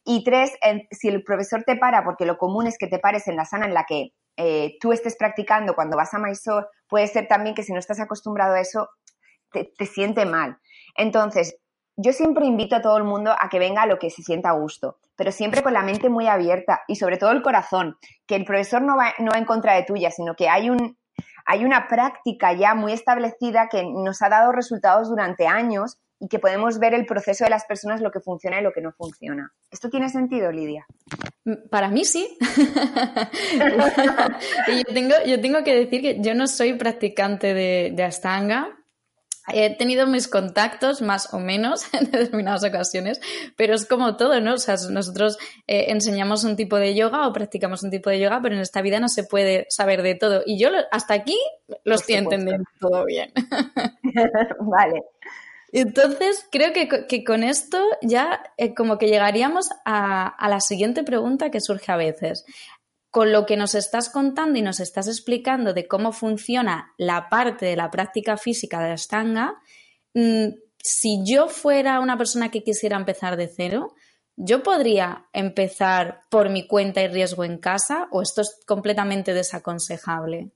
Y 0.05 0.25
tres, 0.25 0.53
si 0.91 1.09
el 1.09 1.23
profesor 1.23 1.65
te 1.65 1.77
para, 1.77 2.05
porque 2.05 2.27
lo 2.27 2.39
común 2.39 2.67
es 2.67 2.79
que 2.79 2.87
te 2.87 2.99
pares 2.99 3.27
en 3.29 3.37
la 3.37 3.45
sana 3.45 3.67
en 3.67 3.75
la 3.75 3.85
que 3.85 4.13
eh, 4.37 4.77
tú 4.81 4.93
estés 4.93 5.17
practicando 5.17 5.75
cuando 5.75 5.97
vas 5.97 6.13
a 6.13 6.19
Mysore, 6.19 6.67
puede 6.89 7.07
ser 7.07 7.27
también 7.27 7.55
que 7.55 7.63
si 7.63 7.73
no 7.73 7.79
estás 7.79 8.01
acostumbrado 8.01 8.55
a 8.55 8.61
eso, 8.61 8.91
te, 9.51 9.73
te 9.77 9.87
siente 9.87 10.27
mal. 10.27 10.59
Entonces, 10.95 11.57
yo 11.97 12.13
siempre 12.13 12.45
invito 12.45 12.77
a 12.77 12.83
todo 12.83 12.99
el 12.99 13.05
mundo 13.05 13.35
a 13.39 13.49
que 13.49 13.59
venga 13.59 13.83
a 13.83 13.87
lo 13.87 13.99
que 13.99 14.11
se 14.11 14.23
sienta 14.23 14.51
a 14.51 14.53
gusto, 14.53 14.99
pero 15.17 15.33
siempre 15.33 15.63
con 15.63 15.73
la 15.73 15.83
mente 15.83 16.09
muy 16.09 16.29
abierta 16.29 16.83
y 16.87 16.97
sobre 16.97 17.17
todo 17.17 17.33
el 17.33 17.43
corazón, 17.43 17.97
que 18.27 18.37
el 18.37 18.45
profesor 18.45 18.83
no 18.83 18.97
va, 18.97 19.15
no 19.19 19.35
en 19.35 19.45
contra 19.45 19.75
de 19.75 19.83
tuya, 19.83 20.11
sino 20.11 20.35
que 20.35 20.49
hay, 20.49 20.71
un, 20.71 20.97
hay 21.45 21.65
una 21.65 21.89
práctica 21.89 22.53
ya 22.53 22.75
muy 22.75 22.93
establecida 22.93 23.69
que 23.71 23.85
nos 23.85 24.23
ha 24.23 24.29
dado 24.29 24.53
resultados 24.53 25.09
durante 25.09 25.47
años 25.47 25.99
y 26.19 26.29
que 26.29 26.39
podemos 26.39 26.79
ver 26.79 26.95
el 26.95 27.05
proceso 27.05 27.45
de 27.45 27.51
las 27.51 27.67
personas, 27.67 28.01
lo 28.01 28.11
que 28.11 28.21
funciona 28.21 28.61
y 28.61 28.63
lo 28.63 28.73
que 28.73 28.81
no 28.81 28.93
funciona. 28.93 29.53
¿Esto 29.71 29.91
tiene 29.91 30.09
sentido, 30.09 30.51
Lidia? 30.51 30.87
Mm, 31.45 31.69
para 31.71 31.89
mí 31.89 32.05
sí. 32.05 32.39
yo 34.69 34.95
tengo, 34.95 35.15
yo 35.27 35.41
tengo 35.41 35.63
que 35.63 35.75
decir 35.75 36.01
que 36.01 36.21
yo 36.21 36.35
no 36.35 36.47
soy 36.47 36.75
practicante 36.75 37.53
de, 37.53 37.93
de 37.95 38.03
Astanga, 38.03 38.69
He 39.53 39.77
tenido 39.77 40.07
mis 40.07 40.29
contactos 40.29 41.03
más 41.03 41.33
o 41.33 41.39
menos 41.39 41.83
en 41.95 42.11
determinadas 42.11 42.65
ocasiones, 42.65 43.21
pero 43.57 43.75
es 43.75 43.87
como 43.87 44.17
todo, 44.17 44.41
¿no? 44.41 44.55
O 44.55 44.59
sea, 44.59 44.77
nosotros 44.91 45.39
eh, 45.67 45.87
enseñamos 45.89 46.45
un 46.45 46.57
tipo 46.57 46.77
de 46.77 46.95
yoga 46.95 47.27
o 47.27 47.33
practicamos 47.33 47.83
un 47.83 47.91
tipo 47.91 48.11
de 48.11 48.21
yoga, 48.21 48.41
pero 48.43 48.55
en 48.55 48.61
esta 48.61 48.83
vida 48.83 49.01
no 49.01 49.09
se 49.09 49.25
puede 49.25 49.67
saber 49.69 50.03
de 50.03 50.15
todo. 50.15 50.43
Y 50.45 50.59
yo 50.59 50.69
hasta 50.91 51.15
aquí 51.15 51.39
lo 51.85 51.95
estoy 51.95 52.17
entendiendo 52.17 52.65
todo 52.81 53.05
bien. 53.05 53.33
vale. 54.61 55.05
Entonces, 55.73 56.47
creo 56.51 56.73
que, 56.73 57.25
con 57.25 57.43
esto 57.43 57.79
ya 58.01 58.41
eh, 58.57 58.73
como 58.73 58.99
que 58.99 59.09
llegaríamos 59.09 59.69
a, 59.85 60.27
a 60.27 60.49
la 60.49 60.61
siguiente 60.61 61.03
pregunta 61.03 61.51
que 61.51 61.61
surge 61.61 61.93
a 61.93 61.97
veces 61.97 62.45
con 63.11 63.33
lo 63.33 63.47
que 63.47 63.57
nos 63.57 63.75
estás 63.75 64.11
contando 64.11 64.59
y 64.59 64.63
nos 64.63 64.81
estás 64.81 65.09
explicando 65.09 65.73
de 65.73 65.89
cómo 65.89 66.13
funciona 66.13 66.93
la 66.99 67.29
parte 67.29 67.67
de 67.67 67.77
la 67.77 67.91
práctica 67.91 68.37
física 68.37 68.81
de 68.81 68.93
Ashtanga, 68.93 69.55
mm, 70.15 70.49
si 70.87 71.23
yo 71.25 71.49
fuera 71.49 71.99
una 71.99 72.17
persona 72.17 72.51
que 72.51 72.63
quisiera 72.63 72.97
empezar 72.97 73.37
de 73.37 73.49
cero, 73.49 73.95
¿yo 74.37 74.63
podría 74.63 75.27
empezar 75.33 76.21
por 76.31 76.49
mi 76.49 76.69
cuenta 76.69 77.03
y 77.03 77.09
riesgo 77.09 77.43
en 77.43 77.59
casa 77.59 78.07
o 78.13 78.23
esto 78.23 78.43
es 78.43 78.61
completamente 78.67 79.35
desaconsejable? 79.35 80.53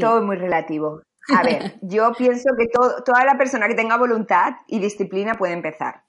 Todo 0.00 0.20
es 0.20 0.24
muy 0.24 0.36
relativo. 0.36 1.02
A 1.36 1.42
ver, 1.42 1.74
yo 1.82 2.12
pienso 2.16 2.50
que 2.56 2.68
toda 2.68 3.24
la 3.26 3.36
persona 3.36 3.68
que 3.68 3.74
tenga 3.74 3.98
voluntad 3.98 4.54
y 4.66 4.78
disciplina 4.78 5.34
puede 5.34 5.52
empezar. 5.52 6.05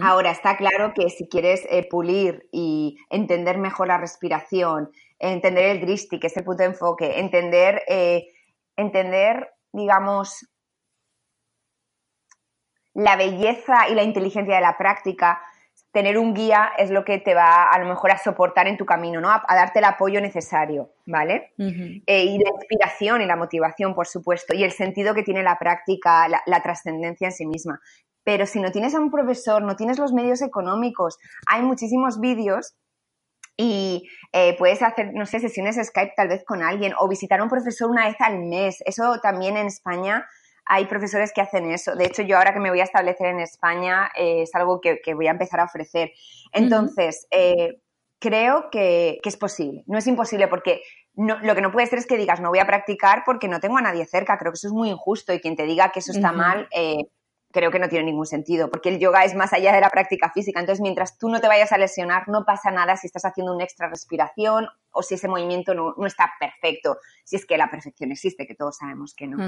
Ahora 0.00 0.30
está 0.30 0.56
claro 0.56 0.94
que 0.94 1.10
si 1.10 1.28
quieres 1.28 1.66
eh, 1.68 1.86
pulir 1.88 2.48
y 2.52 2.96
entender 3.10 3.58
mejor 3.58 3.88
la 3.88 3.98
respiración, 3.98 4.90
entender 5.18 5.66
el 5.66 5.80
dristi, 5.82 6.18
que 6.18 6.28
es 6.28 6.36
el 6.38 6.44
punto 6.44 6.62
de 6.62 6.70
enfoque, 6.70 7.18
entender, 7.18 7.82
eh, 7.86 8.28
entender 8.76 9.50
digamos, 9.72 10.46
la 12.94 13.16
belleza 13.16 13.88
y 13.88 13.94
la 13.94 14.02
inteligencia 14.02 14.54
de 14.56 14.60
la 14.60 14.76
práctica, 14.76 15.40
tener 15.92 16.18
un 16.18 16.34
guía 16.34 16.72
es 16.76 16.90
lo 16.90 17.04
que 17.04 17.18
te 17.18 17.34
va 17.34 17.64
a 17.64 17.78
lo 17.78 17.86
mejor 17.86 18.10
a 18.10 18.18
soportar 18.18 18.68
en 18.68 18.76
tu 18.76 18.84
camino, 18.84 19.20
¿no? 19.20 19.30
A, 19.30 19.42
darte 19.48 19.78
el 19.78 19.84
apoyo 19.84 20.20
necesario, 20.20 20.90
¿vale? 21.06 21.52
Eh, 21.58 22.24
y 22.24 22.38
la 22.38 22.50
inspiración 22.50 23.22
y 23.22 23.26
la 23.26 23.36
motivación, 23.36 23.94
por 23.94 24.06
supuesto, 24.06 24.54
y 24.54 24.64
el 24.64 24.72
sentido 24.72 25.14
que 25.14 25.22
tiene 25.22 25.42
la 25.42 25.58
práctica, 25.58 26.28
la, 26.28 26.62
trascendencia 26.62 27.28
en 27.28 27.32
sí 27.32 27.46
misma. 27.46 27.80
Pero 28.28 28.44
si 28.44 28.60
no 28.60 28.70
tienes 28.70 28.94
a 28.94 29.00
un 29.00 29.10
profesor, 29.10 29.62
no 29.62 29.74
tienes 29.74 29.98
los 29.98 30.12
medios 30.12 30.42
económicos, 30.42 31.16
hay 31.46 31.62
muchísimos 31.62 32.20
vídeos 32.20 32.76
y 33.56 34.06
eh, 34.34 34.54
puedes 34.58 34.82
hacer, 34.82 35.14
no 35.14 35.24
sé, 35.24 35.40
sesiones 35.40 35.76
Skype 35.82 36.12
tal 36.14 36.28
vez 36.28 36.44
con 36.44 36.62
alguien 36.62 36.92
o 37.00 37.08
visitar 37.08 37.40
a 37.40 37.42
un 37.42 37.48
profesor 37.48 37.90
una 37.90 38.06
vez 38.06 38.16
al 38.20 38.40
mes. 38.40 38.82
Eso 38.84 39.18
también 39.22 39.56
en 39.56 39.66
España 39.66 40.26
hay 40.66 40.84
profesores 40.84 41.32
que 41.32 41.40
hacen 41.40 41.70
eso. 41.70 41.96
De 41.96 42.04
hecho, 42.04 42.20
yo 42.20 42.36
ahora 42.36 42.52
que 42.52 42.60
me 42.60 42.68
voy 42.68 42.80
a 42.80 42.84
establecer 42.84 43.28
en 43.28 43.40
España 43.40 44.10
eh, 44.14 44.42
es 44.42 44.54
algo 44.54 44.78
que, 44.82 45.00
voy 45.14 45.26
a 45.26 45.30
empezar 45.30 45.60
a 45.60 45.64
ofrecer. 45.64 46.10
Entonces, 46.52 47.26
eh, 47.30 47.80
creo 48.18 48.68
que, 48.70 49.20
es 49.24 49.36
posible. 49.38 49.84
No 49.86 49.96
es 49.96 50.06
imposible 50.06 50.48
porque 50.48 50.82
lo 51.14 51.54
que 51.54 51.62
no 51.62 51.72
puede 51.72 51.86
ser 51.86 51.98
es 51.98 52.06
que 52.06 52.18
digas 52.18 52.40
no 52.42 52.50
voy 52.50 52.58
a 52.58 52.66
practicar 52.66 53.22
porque 53.24 53.48
no 53.48 53.58
tengo 53.58 53.78
a 53.78 53.82
nadie 53.82 54.04
cerca. 54.04 54.36
Creo 54.36 54.52
que 54.52 54.56
eso 54.56 54.68
es 54.68 54.74
muy 54.74 54.90
injusto 54.90 55.32
y 55.32 55.40
quien 55.40 55.56
te 55.56 55.64
diga 55.64 55.92
que 55.92 56.00
eso 56.00 56.12
está 56.12 56.30
mal, 56.30 56.68
creo 57.58 57.72
que 57.72 57.80
no 57.80 57.88
tiene 57.88 58.04
ningún 58.04 58.26
sentido 58.26 58.70
porque 58.70 58.88
el 58.88 59.00
yoga 59.00 59.24
es 59.24 59.34
más 59.34 59.52
allá 59.52 59.72
de 59.72 59.80
la 59.80 59.90
práctica 59.90 60.30
física. 60.32 60.60
Entonces, 60.60 60.80
mientras 60.80 61.18
tú 61.18 61.28
no 61.28 61.40
te 61.40 61.48
vayas 61.48 61.72
a 61.72 61.78
lesionar, 61.78 62.28
no 62.28 62.44
pasa 62.44 62.70
nada 62.70 62.96
si 62.96 63.08
estás 63.08 63.24
haciendo 63.24 63.52
una 63.52 63.64
extra 63.64 63.88
respiración 63.88 64.68
o 64.92 65.02
si 65.02 65.16
ese 65.16 65.26
movimiento 65.26 65.74
no, 65.74 65.94
está 66.06 66.30
perfecto. 66.38 66.98
Si 67.24 67.34
es 67.34 67.44
que 67.44 67.58
la 67.58 67.68
perfección 67.68 68.12
existe, 68.12 68.46
que 68.46 68.54
todos 68.54 68.76
sabemos 68.76 69.12
que 69.12 69.26
no. 69.26 69.38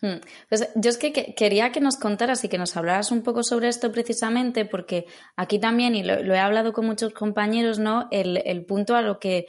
Hmm. 0.00 0.18
Pues 0.48 0.68
yo 0.74 0.90
es 0.90 0.98
que, 0.98 1.12
quería 1.12 1.70
que 1.70 1.80
nos 1.80 1.96
contaras 1.96 2.42
y 2.42 2.48
que 2.48 2.58
nos 2.58 2.76
hablaras 2.76 3.12
un 3.12 3.22
poco 3.22 3.44
sobre 3.44 3.68
esto 3.68 3.92
precisamente, 3.92 4.64
porque 4.64 5.06
aquí 5.36 5.60
también, 5.60 5.94
y 5.94 6.02
lo, 6.02 6.34
he 6.34 6.40
hablado 6.40 6.72
con 6.72 6.86
muchos 6.86 7.14
compañeros, 7.14 7.78
¿no? 7.78 8.08
El, 8.10 8.42
el, 8.44 8.64
punto 8.64 8.96
a 8.96 9.02
lo 9.02 9.20
que 9.20 9.46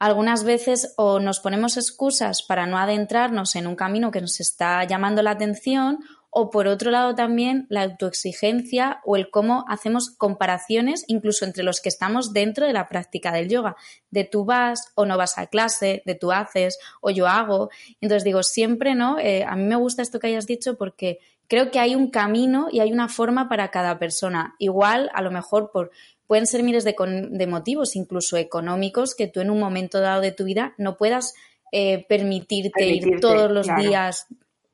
algunas 0.00 0.42
veces 0.42 0.92
o 0.96 1.20
nos 1.20 1.38
ponemos 1.38 1.76
excusas 1.76 2.42
para 2.42 2.66
no 2.66 2.78
adentrarnos 2.78 3.54
en 3.54 3.68
un 3.68 3.76
camino 3.76 4.10
que 4.10 4.20
nos 4.20 4.40
está 4.40 4.82
llamando 4.82 5.22
la 5.22 5.30
atención 5.30 6.00
o 6.34 6.48
por 6.50 6.66
otro 6.66 6.90
lado 6.90 7.14
también 7.14 7.66
la 7.68 7.82
autoexigencia 7.82 9.02
o 9.04 9.16
el 9.16 9.28
cómo 9.28 9.66
hacemos 9.68 10.08
comparaciones 10.08 11.04
incluso 11.06 11.44
entre 11.44 11.62
los 11.62 11.82
que 11.82 11.90
estamos 11.90 12.32
dentro 12.32 12.66
de 12.66 12.72
la 12.72 12.88
práctica 12.88 13.32
del 13.32 13.50
yoga, 13.50 13.76
de 14.10 14.24
tú 14.24 14.46
vas 14.46 14.92
o 14.94 15.04
no 15.04 15.18
vas 15.18 15.36
a 15.36 15.48
clase, 15.48 16.02
de 16.06 16.14
tú 16.14 16.32
haces 16.32 16.78
o 17.02 17.10
yo 17.10 17.28
hago. 17.28 17.68
Entonces 18.00 18.24
digo, 18.24 18.42
siempre, 18.42 18.94
¿no? 18.94 19.18
Eh, 19.18 19.44
a 19.44 19.56
mí 19.56 19.64
me 19.64 19.76
gusta 19.76 20.00
esto 20.00 20.18
que 20.18 20.28
hayas 20.28 20.46
dicho 20.46 20.78
porque 20.78 21.18
creo 21.48 21.70
que 21.70 21.78
hay 21.78 21.94
un 21.94 22.08
camino 22.08 22.68
y 22.72 22.80
hay 22.80 22.92
una 22.92 23.08
forma 23.08 23.50
para 23.50 23.70
cada 23.70 23.98
persona. 23.98 24.54
Igual, 24.58 25.10
a 25.12 25.20
lo 25.20 25.30
mejor 25.30 25.70
por 25.70 25.90
pueden 26.26 26.46
ser 26.46 26.62
miles 26.62 26.84
de, 26.84 26.96
de 27.30 27.46
motivos, 27.46 27.94
incluso 27.94 28.38
económicos, 28.38 29.14
que 29.14 29.26
tú 29.26 29.40
en 29.40 29.50
un 29.50 29.60
momento 29.60 30.00
dado 30.00 30.22
de 30.22 30.32
tu 30.32 30.44
vida 30.44 30.72
no 30.78 30.96
puedas 30.96 31.34
eh, 31.72 32.06
permitirte, 32.08 32.86
ir 32.86 33.20
todos 33.20 33.50
los 33.50 33.66
días 33.76 34.26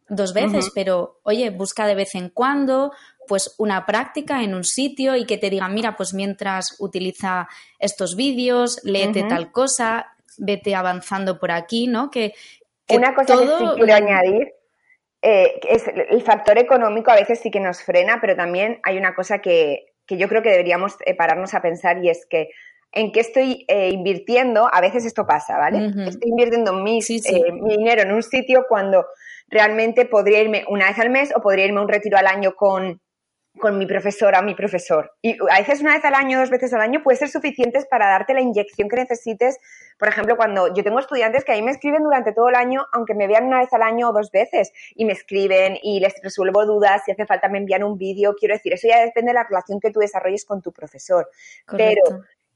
dos 0.09 0.33
veces, 0.33 0.71
pero 0.75 1.21
oye, 1.23 1.50
busca 1.50 1.87
de 1.87 1.95
vez 1.95 2.15
en 2.15 2.31
cuando 2.31 2.93
pues 3.27 3.55
una 3.59 3.85
práctica 3.85 4.43
en 4.43 4.55
un 4.55 4.65
sitio 4.65 5.15
y 5.15 5.27
que 5.27 5.37
te 5.37 5.50
digan, 5.50 5.75
mira, 5.75 5.97
pues 5.97 6.15
mientras 6.15 6.77
utiliza 6.79 7.47
estos 7.79 8.17
vídeos, 8.17 8.81
léete 8.85 9.23
tal 9.25 9.53
cosa, 9.53 10.15
vete 10.38 10.75
avanzando 10.75 11.38
por 11.38 11.50
aquí, 11.50 11.87
¿no? 11.87 12.11
Que, 12.11 12.33
una 12.91 13.15
cosa 13.15 13.37
que 13.37 13.47
sí 13.47 13.65
quiero 13.77 13.95
añadir 13.95 14.55
eh, 15.21 15.61
es 15.69 15.85
el 15.88 16.23
factor 16.23 16.59
económico 16.59 17.11
a 17.11 17.17
veces 17.17 17.41
sí 17.41 17.50
que 17.50 17.61
nos 17.61 17.83
frena, 17.83 18.19
pero 18.21 18.37
también 18.37 18.81
hay 18.85 18.97
una 18.97 19.15
cosa 19.15 19.41
que, 19.41 19.95
yo 20.09 20.29
creo 20.29 20.43
que 20.43 20.50
deberíamos 20.50 20.97
eh, 21.05 21.15
pararnos 21.15 21.55
a 21.55 21.61
pensar 21.61 22.03
y 22.03 22.09
es 22.09 22.25
que 22.25 22.50
en 22.93 23.12
qué 23.12 23.21
estoy 23.21 23.67
eh, 23.69 23.91
invirtiendo, 23.91 24.71
a 24.73 24.81
veces 24.81 25.05
esto 25.05 25.27
pasa, 25.27 25.59
¿vale? 25.59 25.88
Estoy 26.07 26.31
invirtiendo 26.31 26.73
mi 26.73 27.00
dinero 27.03 28.03
en 28.03 28.12
un 28.12 28.23
sitio 28.23 28.65
cuando 28.67 29.05
realmente 29.49 30.07
podría 30.07 30.40
irme 30.40 30.64
una 30.69 30.88
vez 30.88 30.99
al 30.99 31.11
mes 31.11 31.33
o 31.35 31.40
podría 31.40 31.67
irme 31.67 31.81
a 31.81 31.83
un 31.83 31.88
retiro 31.88 32.19
al 32.19 32.26
año 32.26 32.55
con, 32.55 33.00
con 33.59 33.78
mi 33.78 33.87
profesora 33.87 34.40
o 34.40 34.43
mi 34.43 34.55
profesor. 34.55 35.12
Y 35.21 35.37
a 35.50 35.59
veces 35.59 35.81
una 35.81 35.95
vez 35.95 36.05
al 36.05 36.14
año, 36.14 36.38
dos 36.38 36.50
veces 36.50 36.73
al 36.73 36.81
año 36.81 37.02
puede 37.02 37.19
ser 37.19 37.28
suficientes 37.28 37.87
para 37.87 38.07
darte 38.07 38.35
la 38.35 38.40
inyección 38.40 38.88
que 38.88 38.97
necesites. 38.97 39.59
Por 39.99 40.09
ejemplo, 40.09 40.37
cuando 40.37 40.73
yo 40.75 40.83
tengo 40.83 40.99
estudiantes 40.99 41.45
que 41.45 41.52
a 41.52 41.57
mí 41.57 41.62
me 41.62 41.73
escriben 41.73 42.02
durante 42.02 42.33
todo 42.33 42.49
el 42.49 42.55
año, 42.55 42.87
aunque 42.93 43.14
me 43.14 43.26
vean 43.26 43.45
una 43.45 43.61
vez 43.61 43.73
al 43.73 43.83
año 43.83 44.11
o 44.11 44.12
dos 44.12 44.31
veces, 44.31 44.73
y 44.95 45.05
me 45.05 45.12
escriben 45.12 45.78
y 45.83 46.00
les 46.00 46.14
resuelvo 46.23 46.64
dudas, 46.64 47.02
si 47.05 47.12
hace 47.12 47.26
falta 47.26 47.49
me 47.49 47.59
envían 47.59 47.83
un 47.83 47.99
vídeo, 47.99 48.35
quiero 48.38 48.55
decir, 48.55 48.73
eso 48.73 48.88
ya 48.88 49.00
depende 49.05 49.31
de 49.31 49.35
la 49.35 49.45
relación 49.45 49.81
que 49.81 49.90
tú 49.90 50.00
desarrolles 50.00 50.45
con 50.45 50.62
tu 50.62 50.73
profesor. 50.73 51.28
Pero 51.76 52.02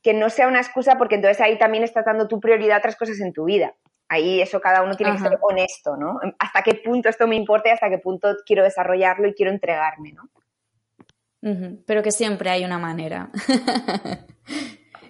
que 0.02 0.14
no 0.14 0.30
sea 0.30 0.48
una 0.48 0.60
excusa 0.60 0.96
porque 0.98 1.14
entonces 1.14 1.40
ahí 1.40 1.58
también 1.58 1.84
estás 1.84 2.04
dando 2.04 2.26
tu 2.26 2.40
prioridad 2.40 2.76
a 2.76 2.78
otras 2.78 2.96
cosas 2.96 3.20
en 3.20 3.32
tu 3.32 3.44
vida. 3.44 3.74
Ahí 4.12 4.42
eso 4.42 4.60
cada 4.60 4.82
uno 4.82 4.94
tiene 4.94 5.12
que 5.12 5.20
ser 5.20 5.38
honesto, 5.40 5.96
¿no? 5.96 6.20
Hasta 6.38 6.62
qué 6.62 6.74
punto 6.74 7.08
esto 7.08 7.26
me 7.26 7.34
importa 7.34 7.70
y 7.70 7.72
hasta 7.72 7.88
qué 7.88 7.96
punto 7.96 8.28
quiero 8.44 8.62
desarrollarlo 8.62 9.26
y 9.26 9.32
quiero 9.32 9.50
entregarme, 9.50 10.12
¿no? 10.12 10.28
Pero 11.86 12.02
que 12.02 12.12
siempre 12.12 12.50
hay 12.50 12.62
una 12.62 12.78
manera. 12.78 13.30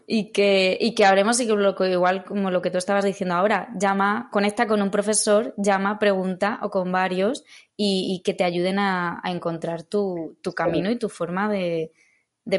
y 0.07 0.31
que, 0.31 0.79
y 0.81 0.95
que 0.95 1.05
hablemos 1.05 1.41
y 1.41 1.49
que 1.49 1.91
igual 1.91 2.23
como 2.23 2.53
lo 2.53 2.63
que 2.63 2.71
tú 2.71 2.79
estabas 2.79 3.05
diciendo 3.05 3.35
ahora, 3.35 3.71
llama, 3.77 4.29
conecta 4.31 4.69
con 4.69 4.81
un 4.81 4.93
profesor, 4.93 5.53
llama, 5.57 5.99
pregunta 5.99 6.61
o 6.63 6.71
con 6.71 6.93
varios 6.93 7.43
y, 7.77 8.23
que 8.25 8.35
te 8.35 8.45
ayuden 8.45 8.79
a, 8.79 9.21
encontrar 9.25 9.83
tu, 9.83 10.37
camino 10.55 10.93
y 10.93 10.97
tu 10.97 11.09
forma 11.09 11.51
de, 11.51 11.91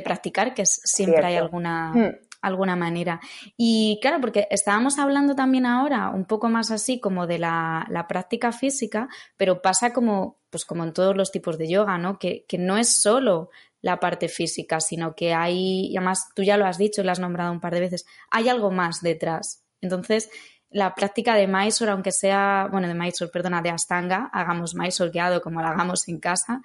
practicar, 0.04 0.54
que 0.54 0.66
siempre 0.66 1.26
hay 1.26 1.38
alguna, 1.38 1.94
mm 1.94 2.23
alguna 2.44 2.76
manera. 2.76 3.20
Y 3.58 4.00
claro, 4.02 4.22
porque 4.22 4.48
estábamos 4.52 5.00
hablando 5.00 5.34
también 5.34 5.66
ahora 5.66 6.10
un 6.10 6.26
poco 6.26 6.50
más 6.50 6.70
así 6.72 7.00
como 7.00 7.26
de 7.26 7.40
la, 7.40 8.06
práctica 8.08 8.52
física, 8.52 9.08
pero 9.38 9.62
pasa 9.62 9.94
como, 9.94 10.42
pues 10.50 10.66
como 10.66 10.84
en 10.84 10.94
todos 10.94 11.16
los 11.16 11.32
tipos 11.32 11.58
de 11.58 11.70
yoga, 11.70 11.98
¿no? 11.98 12.20
Que, 12.20 12.46
no 12.60 12.78
es 12.78 13.02
solo 13.02 13.50
la 13.82 14.00
parte 14.00 14.28
física, 14.28 14.80
sino 14.80 15.16
que 15.16 15.34
hay, 15.34 15.88
y 15.88 15.98
además 15.98 16.30
tú 16.36 16.44
ya 16.44 16.58
lo 16.58 16.66
has 16.66 16.78
dicho 16.78 17.02
y 17.02 17.06
lo 17.06 17.12
has 17.12 17.20
nombrado 17.20 17.52
un 17.52 17.60
par 17.60 17.74
de 17.74 17.80
veces, 17.80 18.06
hay 18.30 18.50
algo 18.50 18.72
más 18.72 19.02
detrás. 19.02 19.64
Entonces, 19.82 20.30
la 20.70 20.94
práctica 20.96 21.36
de 21.36 21.48
Mysore, 21.48 21.92
aunque 21.92 22.12
sea, 22.12 22.68
bueno, 22.72 22.88
de 22.88 22.94
Mysore, 22.94 23.32
perdona, 23.32 23.62
de 23.62 23.70
Astanga, 23.70 24.30
hagamos 24.34 24.76
Mysore 24.76 25.12
guiado 25.12 25.42
como 25.42 25.62
lo 25.62 25.68
hagamos 25.68 26.08
en 26.08 26.20
casa, 26.20 26.62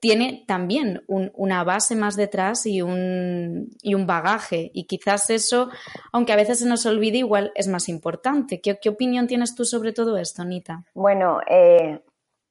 tiene 0.00 0.44
también 0.46 1.02
una 1.06 1.64
base 1.64 1.96
más 1.96 2.16
detrás 2.16 2.66
y 2.66 2.82
un, 2.82 3.68
y 3.82 3.94
un 3.94 4.06
bagaje. 4.06 4.70
Y 4.72 4.86
quizás 4.86 5.30
eso, 5.30 5.70
aunque 6.12 6.32
a 6.32 6.36
veces 6.36 6.60
se 6.60 6.68
nos 6.68 6.86
olvide, 6.86 7.18
igual 7.18 7.52
es 7.54 7.68
más 7.68 7.88
importante. 7.88 8.60
¿Qué, 8.60 8.88
opinión 8.88 9.26
tienes 9.26 9.54
tú 9.54 9.64
sobre 9.64 9.92
todo 9.92 10.16
esto, 10.16 10.44
Nita? 10.44 10.84
Bueno, 10.94 11.40
eh, 11.48 12.00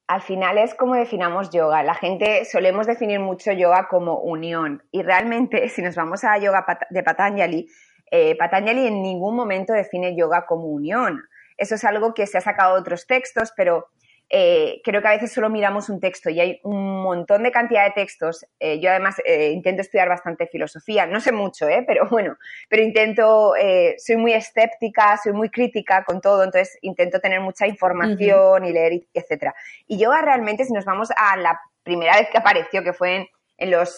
al 0.07 0.21
final 0.21 0.57
es 0.57 0.75
como 0.75 0.95
definamos 0.95 1.49
yoga. 1.49 1.83
La 1.83 1.95
gente 1.95 2.45
solemos 2.45 2.85
definir 2.85 3.19
mucho 3.19 3.51
yoga 3.53 3.87
como 3.89 4.19
unión. 4.19 4.83
Y 4.91 5.01
realmente, 5.03 5.69
si 5.69 5.81
nos 5.81 5.95
vamos 5.95 6.23
a 6.23 6.37
yoga 6.37 6.65
de 6.89 7.03
Patanjali, 7.03 7.67
eh, 8.11 8.35
Patanjali 8.37 8.87
en 8.87 9.01
ningún 9.01 9.35
momento 9.35 9.73
define 9.73 10.15
yoga 10.15 10.45
como 10.45 10.65
unión. 10.67 11.23
Eso 11.57 11.75
es 11.75 11.83
algo 11.83 12.13
que 12.13 12.27
se 12.27 12.37
ha 12.37 12.41
sacado 12.41 12.75
de 12.75 12.81
otros 12.81 13.07
textos, 13.07 13.51
pero 13.55 13.87
eh, 14.29 14.81
creo 14.83 15.01
que 15.01 15.07
a 15.07 15.11
veces 15.11 15.31
solo 15.31 15.49
miramos 15.49 15.89
un 15.89 16.01
texto 16.01 16.29
y 16.29 16.39
hay 16.39 16.59
un 16.63 17.01
montón 17.01 17.43
de 17.43 17.51
cantidad 17.51 17.85
de 17.85 17.91
textos. 17.91 18.45
Eh, 18.59 18.79
yo 18.81 18.89
además 18.89 19.15
eh, 19.25 19.51
intento 19.51 19.81
estudiar 19.81 20.09
bastante 20.09 20.47
filosofía, 20.47 21.05
no 21.05 21.21
sé 21.21 21.31
mucho, 21.31 21.67
pero 21.87 22.07
bueno, 22.11 22.37
pero 22.69 22.83
intento, 22.83 23.53
soy 23.97 24.17
muy 24.17 24.33
escéptica, 24.33 25.17
soy 25.17 25.33
muy 25.33 25.49
crítica 25.49 26.03
con 26.03 26.19
todo, 26.19 26.43
entonces 26.43 26.77
intento 26.81 27.19
tener 27.19 27.39
mucha 27.39 27.67
información 27.67 28.65
y 28.65 28.73
leer, 28.73 29.01
etc. 29.13 29.53
Y 29.87 29.97
yoga 29.97 30.21
realmente, 30.21 30.65
si 30.65 30.73
nos 30.73 30.85
vamos 30.85 31.09
a 31.17 31.37
la 31.37 31.59
primera 31.83 32.17
vez 32.17 32.29
que 32.29 32.37
apareció, 32.37 32.83
que 32.83 32.93
fue 32.93 33.15
en, 33.15 33.27
en 33.57 33.71
los 33.71 33.97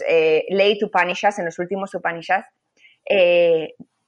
late 0.50 0.80
Upanishads, 0.84 1.40
en 1.40 1.46
los 1.46 1.58
últimos 1.58 1.94
Upanishads, 1.96 2.48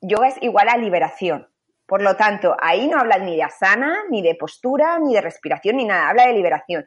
yoga 0.02 0.28
es 0.28 0.36
igual 0.42 0.70
a 0.70 0.78
liberación. 0.78 1.51
Por 1.92 2.02
lo 2.02 2.16
tanto, 2.16 2.56
ahí 2.62 2.88
no 2.88 2.98
habla 2.98 3.18
ni 3.18 3.36
de 3.36 3.44
asana, 3.44 4.06
ni 4.10 4.22
de 4.22 4.36
postura, 4.36 4.98
ni 4.98 5.14
de 5.14 5.20
respiración, 5.20 5.76
ni 5.76 5.84
nada, 5.84 6.08
habla 6.08 6.26
de 6.26 6.32
liberación. 6.32 6.86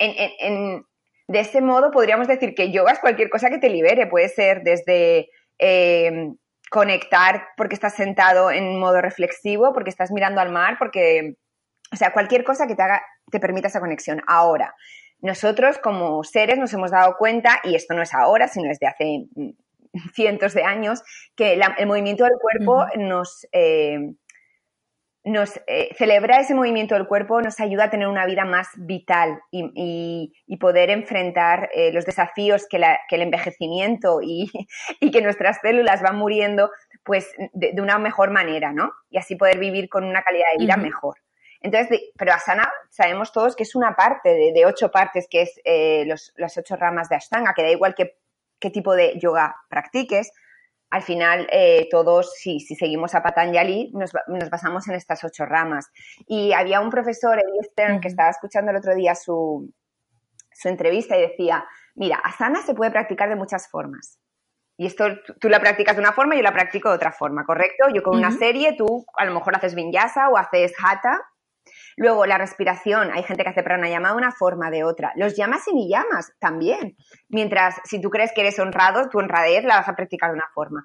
de 0.00 0.84
ese 1.38 1.60
modo 1.60 1.92
podríamos 1.92 2.26
decir 2.26 2.52
que 2.56 2.72
yoga 2.72 2.90
es 2.90 2.98
cualquier 2.98 3.30
cosa 3.30 3.50
que 3.50 3.58
te 3.58 3.70
libere, 3.70 4.08
puede 4.08 4.28
ser 4.28 4.64
desde 4.64 5.28
em, 5.58 6.34
conectar 6.72 7.50
porque 7.56 7.76
estás 7.76 7.94
sentado 7.94 8.50
en 8.50 8.80
modo 8.80 9.00
reflexivo, 9.00 9.72
porque 9.72 9.90
estás 9.90 10.10
mirando 10.10 10.40
al 10.40 10.50
mar, 10.50 10.74
porque, 10.76 11.36
o 11.92 11.96
sea, 11.96 12.12
cualquier 12.12 12.42
cosa 12.42 12.66
que 12.66 12.74
te 12.74 12.82
haga, 12.82 13.00
te 13.30 13.38
permita 13.38 13.68
esa 13.68 13.78
conexión. 13.78 14.22
Ahora, 14.26 14.74
nosotros 15.20 15.78
como 15.78 16.24
seres 16.24 16.58
nos 16.58 16.72
hemos 16.72 16.90
dado 16.90 17.14
cuenta, 17.16 17.60
y 17.62 17.76
esto 17.76 17.94
no 17.94 18.02
es 18.02 18.12
ahora, 18.12 18.48
sino 18.48 18.66
desde 18.66 18.88
hace 18.88 19.26
mm, 19.36 19.50
cientos 20.14 20.54
de 20.54 20.64
años, 20.64 21.02
que 21.36 21.52
el 21.52 21.86
movimiento 21.86 22.24
del 22.24 22.38
cuerpo 22.40 22.86
nos, 22.96 23.46
eh, 23.52 24.14
nos 25.24 25.60
eh, 25.68 25.94
celebrar 25.96 26.40
ese 26.40 26.54
movimiento 26.54 26.94
del 26.94 27.06
cuerpo 27.06 27.40
nos 27.40 27.60
ayuda 27.60 27.84
a 27.84 27.90
tener 27.90 28.08
una 28.08 28.26
vida 28.26 28.44
más 28.44 28.68
vital 28.76 29.40
y, 29.50 30.32
poder 30.60 30.90
enfrentar 30.90 31.70
eh, 31.74 31.92
los 31.92 32.04
desafíos 32.06 32.66
que, 32.68 32.76
el 32.76 33.22
envejecimiento 33.22 34.20
y, 34.22 34.50
que 35.12 35.22
nuestras 35.22 35.58
células 35.60 36.02
van 36.02 36.16
muriendo 36.16 36.70
pues 37.04 37.32
de, 37.52 37.74
una 37.80 37.98
mejor 37.98 38.30
manera, 38.30 38.72
¿no? 38.72 38.92
Y 39.10 39.18
así 39.18 39.34
poder 39.34 39.58
vivir 39.58 39.88
con 39.88 40.04
una 40.04 40.22
calidad 40.22 40.46
de 40.52 40.64
vida 40.64 40.76
mejor. 40.76 41.16
Entonces, 41.60 42.00
pero 42.16 42.32
Asana 42.32 42.72
sabemos 42.90 43.32
todos 43.32 43.56
que 43.56 43.62
es 43.62 43.74
una 43.74 43.94
parte 43.94 44.52
de, 44.52 44.66
ocho 44.66 44.90
partes, 44.90 45.26
que 45.28 45.42
es 45.42 45.60
eh, 45.64 46.04
las 46.06 46.58
ocho 46.58 46.76
ramas 46.76 47.08
de 47.08 47.16
Ashtanga, 47.16 47.54
que 47.54 47.62
da 47.62 47.70
igual 47.70 47.94
qué 47.94 48.70
tipo 48.70 48.94
de 48.94 49.18
yoga 49.18 49.56
practiques, 49.68 50.32
al 50.92 51.00
final 51.02 51.48
eh, 51.50 51.88
todos, 51.90 52.34
si, 52.34 52.60
seguimos 52.60 53.14
a 53.14 53.22
Patanjali, 53.22 53.90
nos, 53.94 54.12
nos, 54.28 54.50
basamos 54.50 54.86
en 54.88 54.94
estas 54.94 55.24
ocho 55.24 55.46
ramas. 55.46 55.90
Y 56.26 56.52
había 56.52 56.82
un 56.82 56.90
profesor, 56.90 57.38
Eddie 57.38 57.70
Stern, 57.70 58.00
que 58.00 58.08
estaba 58.08 58.28
escuchando 58.28 58.70
el 58.70 58.76
otro 58.76 58.94
día 58.94 59.14
su, 59.14 59.72
entrevista 60.64 61.16
y 61.16 61.22
decía, 61.22 61.64
mira, 61.94 62.16
asana 62.22 62.60
se 62.60 62.74
puede 62.74 62.90
practicar 62.90 63.30
de 63.30 63.36
muchas 63.36 63.70
formas. 63.70 64.18
Y 64.76 64.84
esto 64.84 65.06
tú 65.40 65.48
la 65.48 65.60
practicas 65.60 65.96
de 65.96 66.02
una 66.02 66.12
forma 66.12 66.34
y 66.34 66.38
yo 66.38 66.44
la 66.44 66.52
practico 66.52 66.90
de 66.90 66.96
otra 66.96 67.10
forma, 67.10 67.46
¿correcto? 67.46 67.86
Yo 67.94 68.02
con 68.02 68.18
una 68.18 68.30
serie, 68.30 68.74
tú 68.76 69.06
a 69.16 69.24
lo 69.24 69.32
mejor 69.32 69.56
haces 69.56 69.74
vinyasa 69.74 70.28
o 70.28 70.36
haces 70.36 70.74
hatha 70.78 71.18
Luego, 71.96 72.26
la 72.26 72.38
respiración. 72.38 73.10
Hay 73.12 73.22
gente 73.22 73.42
que 73.42 73.50
hace 73.50 73.62
pranayama 73.62 74.10
de 74.10 74.16
una 74.16 74.32
forma, 74.32 74.70
de 74.70 74.84
otra. 74.84 75.12
Los 75.16 75.36
llamas 75.36 75.66
y 75.68 75.74
ni 75.74 75.88
llamas 75.88 76.32
también. 76.38 76.96
Mientras, 77.28 77.80
si 77.84 78.00
tú 78.00 78.10
crees 78.10 78.32
que 78.32 78.42
eres 78.42 78.58
honrado, 78.58 79.08
tu 79.08 79.18
honradez 79.18 79.64
la 79.64 79.76
vas 79.76 79.88
a 79.88 79.96
practicar 79.96 80.30
de 80.30 80.36
una 80.36 80.50
forma. 80.54 80.84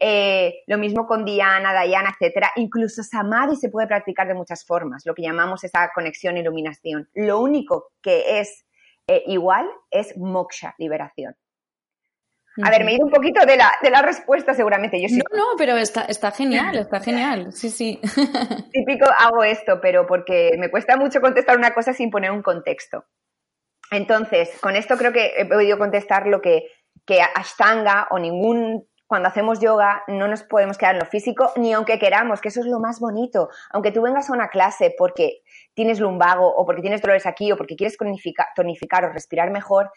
Eh, 0.00 0.62
lo 0.66 0.78
mismo 0.78 1.06
con 1.06 1.24
Diana, 1.24 1.72
Dayana, 1.72 2.10
etcétera. 2.10 2.52
Incluso 2.56 3.02
Samadhi 3.02 3.56
se 3.56 3.68
puede 3.68 3.88
practicar 3.88 4.28
de 4.28 4.34
muchas 4.34 4.64
formas, 4.64 5.02
lo 5.04 5.14
que 5.14 5.22
llamamos 5.22 5.64
esa 5.64 5.90
conexión 5.94 6.36
e 6.36 6.40
iluminación. 6.40 7.08
Lo 7.14 7.40
único 7.40 7.90
que 8.00 8.38
es 8.40 8.64
eh, 9.08 9.24
igual 9.26 9.68
es 9.90 10.16
moksha, 10.16 10.74
liberación. 10.78 11.34
A 12.62 12.70
ver, 12.70 12.84
me 12.84 12.92
he 12.92 12.94
ido 12.94 13.06
un 13.06 13.12
poquito 13.12 13.44
de 13.46 13.56
la, 13.56 13.72
de 13.82 13.90
la 13.90 14.02
respuesta 14.02 14.54
seguramente. 14.54 15.00
Yo 15.00 15.08
No, 15.16 15.36
no, 15.36 15.44
pero 15.56 15.76
está, 15.76 16.02
está 16.02 16.30
genial, 16.30 16.76
está 16.76 17.00
genial. 17.00 17.52
Sí, 17.52 17.70
sí. 17.70 18.00
Típico 18.72 19.06
hago 19.16 19.44
esto, 19.44 19.80
pero 19.80 20.06
porque 20.06 20.52
me 20.58 20.70
cuesta 20.70 20.96
mucho 20.96 21.20
contestar 21.20 21.56
una 21.56 21.72
cosa 21.72 21.92
sin 21.92 22.10
poner 22.10 22.30
un 22.30 22.42
contexto. 22.42 23.04
Entonces, 23.90 24.50
con 24.60 24.76
esto 24.76 24.96
creo 24.96 25.12
que 25.12 25.32
he 25.36 25.46
podido 25.46 25.78
contestar 25.78 26.26
lo 26.26 26.40
que, 26.40 26.64
que 27.06 27.20
Ashtanga 27.22 28.08
o 28.10 28.18
ningún 28.18 28.86
cuando 29.08 29.28
hacemos 29.28 29.58
yoga 29.58 30.02
no 30.06 30.28
nos 30.28 30.42
podemos 30.42 30.76
quedar 30.76 30.94
en 30.94 31.00
lo 31.00 31.06
físico, 31.06 31.50
ni 31.56 31.72
aunque 31.72 31.98
queramos, 31.98 32.42
que 32.42 32.48
eso 32.48 32.60
es 32.60 32.66
lo 32.66 32.78
más 32.78 33.00
bonito. 33.00 33.48
Aunque 33.70 33.90
tú 33.90 34.02
vengas 34.02 34.28
a 34.28 34.34
una 34.34 34.48
clase 34.48 34.94
porque 34.96 35.40
tienes 35.72 35.98
lumbago 35.98 36.46
o 36.54 36.66
porque 36.66 36.82
tienes 36.82 37.00
dolores 37.00 37.24
aquí 37.24 37.50
o 37.50 37.56
porque 37.56 37.74
quieres 37.74 37.96
tonificar 38.54 39.04
o 39.06 39.12
respirar 39.12 39.50
mejor, 39.50 39.90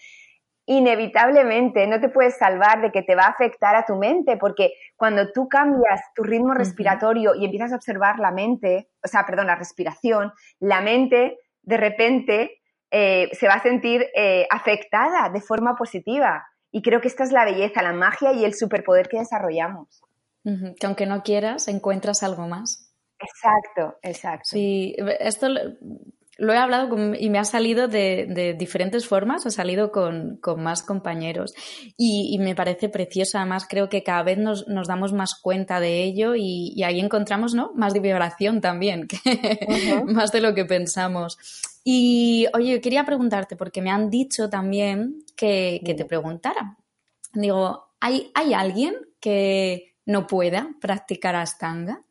inevitablemente 0.66 1.88
no 1.88 2.00
te 2.00 2.10
puedes 2.10 2.38
salvar 2.38 2.82
de 2.82 2.92
que 2.92 3.02
te 3.02 3.16
va 3.16 3.24
a 3.24 3.30
afectar 3.30 3.76
a 3.76 3.86
tu 3.86 3.96
mente, 3.96 4.38
porque 4.38 4.74
cuando 4.96 5.32
tú 5.32 5.48
cambias 5.50 6.02
tu 6.16 6.24
ritmo 6.24 6.54
respiratorio 6.54 7.36
y 7.36 7.46
empiezas 7.46 7.74
a 7.74 7.76
observar 7.76 8.20
la 8.20 8.32
mente, 8.32 8.90
o 9.04 9.08
sea, 9.08 9.26
perdón, 9.26 9.48
la 9.48 9.56
respiración, 9.56 10.32
la 10.60 10.82
mente 10.82 11.38
de 11.64 11.78
repente 11.78 12.62
eh, 12.92 13.30
se 13.34 13.48
va 13.48 13.56
a 13.56 13.64
sentir 13.64 14.08
eh, 14.16 14.48
afectada 14.50 15.30
de 15.30 15.42
forma 15.42 15.76
positiva. 15.76 16.46
Y 16.72 16.82
creo 16.82 17.02
que 17.02 17.08
esta 17.08 17.24
es 17.24 17.32
la 17.32 17.46
belleza, 17.46 17.82
la 17.82 17.94
magia 17.94 18.32
y 18.34 18.46
el 18.46 18.54
superpoder 18.54 19.10
que 19.10 19.20
desarrollamos. 19.20 20.02
Que 20.44 20.88
aunque 20.88 21.06
no 21.06 21.22
quieras, 21.22 21.68
encuentras 21.68 22.24
algo 22.24 22.48
más. 22.48 22.92
Exacto, 23.20 24.00
exacto. 24.02 24.46
Sí, 24.46 24.96
esto 25.20 25.48
lo 26.42 26.54
he 26.54 26.58
hablado 26.58 26.90
y 27.14 27.30
me 27.30 27.38
ha 27.38 27.44
salido 27.44 27.88
de, 27.88 28.56
diferentes 28.58 29.08
formas, 29.08 29.46
ha 29.46 29.52
salido 29.52 29.92
con, 29.92 30.40
más 30.58 30.82
compañeros 30.82 31.54
y, 31.96 32.36
me 32.40 32.56
parece 32.56 32.90
precioso. 32.90 33.38
Además, 33.38 33.68
creo 33.70 33.90
que 33.90 34.02
cada 34.02 34.24
vez 34.24 34.40
nos, 34.40 34.66
damos 34.88 35.14
más 35.14 35.36
cuenta 35.40 35.80
de 35.80 36.04
ello 36.04 36.34
y, 36.36 36.82
ahí 36.84 37.00
encontramos 37.00 37.54
¿no? 37.54 37.72
más 37.76 37.94
vibración 37.94 38.60
también, 38.60 39.08
más 40.08 40.32
de 40.32 40.42
lo 40.42 40.56
que 40.56 40.66
pensamos. 40.66 41.38
Y 41.84 42.48
oye, 42.56 42.82
quería 42.82 43.06
preguntarte, 43.06 43.56
porque 43.56 43.84
me 43.84 43.92
han 43.92 44.10
dicho 44.10 44.50
también 44.50 45.24
que, 45.36 45.80
te 45.86 46.06
preguntara. 46.06 46.76
Digo, 47.34 47.90
¿hay, 48.00 48.32
¿hay 48.34 48.56
alguien 48.56 48.96
que 49.20 49.94
no 50.08 50.26
pueda 50.26 50.72
practicar 50.82 51.36
Astanga? 51.36 52.02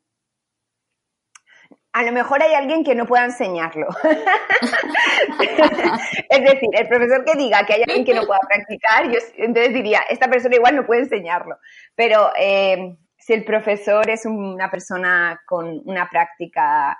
A 1.92 2.04
lo 2.04 2.12
mejor 2.12 2.42
hay 2.42 2.54
alguien 2.54 2.84
que 2.84 2.94
no 2.94 3.06
pueda 3.06 3.24
enseñarlo. 3.24 3.88
es 6.30 6.42
decir, 6.42 6.68
el 6.72 6.88
profesor 6.88 7.24
que 7.24 7.34
diga 7.34 7.66
que 7.66 7.74
hay 7.74 7.82
alguien 7.82 8.04
que 8.04 8.14
no 8.14 8.26
pueda 8.26 8.40
practicar, 8.46 9.10
yo 9.10 9.18
entonces 9.38 9.74
diría, 9.74 10.00
esta 10.08 10.28
persona 10.28 10.54
igual 10.54 10.76
no 10.76 10.86
puede 10.86 11.02
enseñarlo. 11.02 11.56
Pero 11.96 12.30
eh, 12.38 12.96
si 13.18 13.32
el 13.32 13.44
profesor 13.44 14.08
es 14.08 14.24
una 14.24 14.70
persona 14.70 15.40
con 15.46 15.82
una 15.84 16.08
práctica 16.08 16.96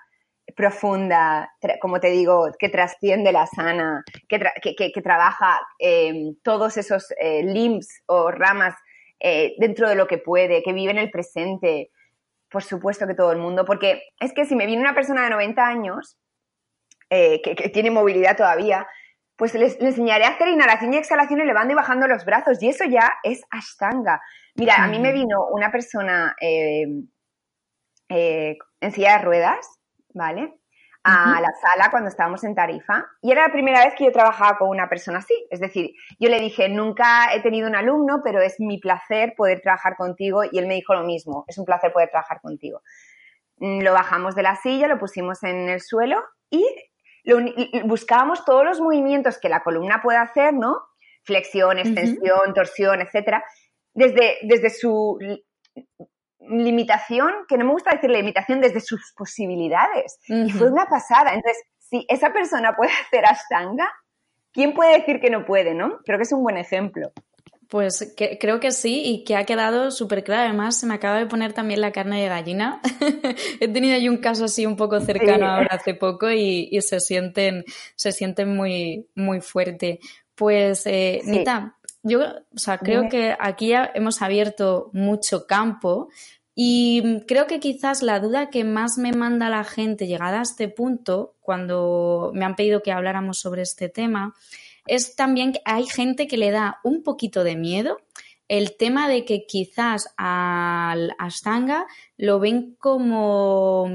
profunda, 0.57 1.53
como 1.81 2.01
te 2.01 2.11
digo, 2.11 2.51
que 2.59 2.69
trasciende 2.69 3.31
la 3.31 3.47
sana, 3.47 4.03
que, 4.29 5.01
trabaja 5.03 5.61
eh, 5.79 6.33
todos 6.43 6.77
esos 6.77 7.15
eh, 7.21 7.45
limbs 7.45 8.03
o 8.07 8.33
ramas 8.33 8.75
dentro 9.59 9.87
de 9.87 9.97
lo 9.97 10.07
que 10.07 10.17
puede, 10.17 10.63
que 10.63 10.73
vive 10.73 10.93
en 10.93 10.99
el 10.99 11.11
presente, 11.11 11.91
por 12.51 12.63
supuesto 12.63 13.07
que 13.07 13.15
todo 13.15 13.33
el 13.33 13.39
mundo, 13.39 13.65
porque 13.65 14.03
es 14.19 14.33
que 14.33 14.45
si 14.45 14.57
me 14.57 14.67
viene 14.67 14.83
una 14.83 14.95
persona 14.95 15.25
de 15.25 15.31
90 15.31 15.67
años, 15.67 16.19
eh, 17.09 17.41
que, 17.43 17.55
tiene 17.71 17.91
movilidad 17.91 18.37
todavía, 18.37 18.87
pues 19.37 19.55
les, 19.55 19.81
enseñaré 19.81 20.25
a 20.25 20.31
hacer 20.31 20.49
inhalación 20.49 20.93
y 20.93 20.97
exhalación 20.97 21.41
elevando 21.41 21.73
y 21.73 21.77
bajando 21.77 22.07
los 22.07 22.25
brazos, 22.25 22.63
y 22.63 22.69
eso 22.69 22.85
ya 22.85 23.15
es 23.23 23.43
ashtanga. 23.51 24.21
Mira, 24.57 24.83
a 24.83 24.89
mí 24.89 24.99
me 24.99 25.13
vino 25.13 25.47
una 25.51 25.71
persona 25.71 26.35
eh, 26.41 26.87
eh, 28.09 28.59
en 28.81 28.93
silla 28.93 29.19
de 29.19 29.25
ruedas, 29.25 29.79
¿vale? 30.13 30.60
A 31.03 31.41
la 31.41 31.51
sala 31.61 31.91
cuando 31.91 32.09
estábamos 32.09 32.45
en 32.45 32.55
Tarifa 32.55 33.07
y 33.23 33.33
era 33.33 33.47
la 33.47 33.53
primera 33.53 33.85
vez 33.85 33.95
que 33.97 34.05
yo 34.05 34.13
trabajaba 34.13 34.59
con 34.59 34.69
una 34.69 34.89
persona 34.89 35.19
así. 35.19 35.35
Es 35.51 35.61
decir, 35.61 35.93
yo 36.19 36.29
le 36.29 36.41
dije, 36.41 36.69
nunca 36.69 37.35
he 37.35 37.41
tenido 37.41 37.69
un 37.69 37.75
alumno, 37.75 38.21
pero 38.23 38.41
es 38.41 38.61
mi 38.61 38.79
placer 38.79 39.35
poder 39.37 39.61
trabajar 39.61 39.97
contigo 39.97 40.43
y 40.45 40.59
él 40.59 40.67
me 40.67 40.75
dijo 40.75 40.95
lo 40.95 41.05
mismo, 41.05 41.45
es 41.49 41.57
un 41.59 41.65
placer 41.65 41.93
poder 41.93 42.11
trabajar 42.11 42.41
contigo. 42.41 42.83
Mm, 43.57 43.81
lo 43.83 43.93
bajamos 43.93 44.35
de 44.35 44.43
la 44.43 44.57
silla, 44.57 44.89
lo 44.89 44.99
pusimos 44.99 45.43
en 45.43 45.69
el 45.69 45.81
suelo 45.81 46.23
y, 46.51 46.67
buscábamos 47.85 48.45
todos 48.47 48.65
los 48.65 48.81
movimientos 48.81 49.39
que 49.39 49.51
la 49.51 49.63
columna 49.63 50.01
puede 50.03 50.19
hacer, 50.19 50.55
¿no? 50.55 50.79
Flexión, 51.23 51.79
extensión, 51.79 52.55
torsión, 52.55 53.03
etcétera, 53.03 53.45
desde, 53.93 54.39
desde 54.43 54.71
su 54.71 55.19
limitación, 56.49 57.31
que 57.49 57.59
no 57.59 57.65
me 57.65 57.73
gusta 57.73 57.93
decir 57.93 58.11
limitación, 58.11 58.61
desde 58.61 58.81
sus 58.81 59.13
posibilidades. 59.17 60.19
Y 60.27 60.51
fue 60.51 60.71
una 60.71 60.87
pasada. 60.87 61.35
Entonces, 61.35 61.63
si 61.79 62.07
esa 62.09 62.33
persona 62.33 62.75
puede 62.77 62.93
hacer 63.07 63.25
Ashtanga, 63.27 63.91
¿quién 64.53 64.73
puede 64.75 64.99
decir 64.99 65.21
que 65.21 65.31
no 65.31 65.45
puede, 65.45 65.75
no? 65.75 65.99
Creo 66.05 66.19
que 66.19 66.25
es 66.25 66.33
un 66.33 66.43
buen 66.43 66.57
ejemplo. 66.57 67.13
Pues 67.69 68.15
creo 68.41 68.59
que 68.59 68.73
sí 68.73 69.03
y 69.05 69.23
que 69.23 69.37
ha 69.37 69.45
quedado 69.45 69.93
súper 69.93 70.25
claro. 70.25 70.43
Además, 70.43 70.81
se 70.81 70.87
me 70.87 70.95
acaba 70.95 71.19
de 71.19 71.27
poner 71.27 71.53
también 71.53 71.81
la 71.81 71.93
carne 71.93 72.21
de 72.21 72.29
gallina. 72.29 72.81
He 73.61 73.69
tenido 73.69 73.95
ahí 73.95 74.09
un 74.09 74.17
caso 74.17 74.47
así 74.47 74.67
un 74.67 74.75
poco 74.75 74.99
cercano 74.99 75.47
ahora 75.47 75.69
hace 75.71 75.95
poco 75.95 76.33
y, 76.33 76.69
se 76.81 76.99
sienten, 76.99 77.65
se 77.95 78.11
sienten 78.11 78.57
muy, 78.57 79.07
muy 79.15 79.41
fuerte. 79.41 80.01
Pues, 80.35 80.85
eh, 80.87 81.21
Nita, 81.25 81.77
yo 82.03 82.21
o 82.21 82.59
sea, 82.59 82.79
creo 82.79 83.09
que 83.09 83.37
aquí 83.39 83.69
ya 83.69 83.91
hemos 83.95 84.23
abierto 84.23 84.91
mucho 84.93 85.47
campo 85.47 86.09
y 86.55 87.23
creo 87.27 87.47
que 87.47 87.61
quizás 87.61 88.03
la 88.03 88.21
duda 88.21 88.51
que 88.51 88.65
más 88.65 88.99
me 88.99 89.13
manda 89.13 89.49
la 89.49 89.65
gente 89.65 90.07
llegada 90.07 90.41
a 90.41 90.43
este 90.43 90.69
punto, 90.69 91.35
cuando 91.41 92.33
me 92.35 92.45
han 92.45 92.57
pedido 92.57 92.83
que 92.83 92.93
habláramos 92.93 93.39
sobre 93.39 93.63
este 93.63 93.89
tema, 93.89 94.35
es 94.87 95.15
también 95.15 95.53
que 95.53 95.61
hay 95.65 95.87
gente 95.87 96.27
que 96.27 96.37
le 96.37 96.51
da 96.51 96.81
un 96.85 97.03
poquito 97.03 97.45
de 97.45 97.57
miedo 97.57 97.99
el 98.51 98.77
tema 98.77 99.09
de 99.09 99.25
que 99.25 99.47
quizás 99.47 100.13
al 100.17 101.15
Ashtanga 101.19 101.87
lo 102.17 102.41
ven 102.41 102.75
como 102.81 103.89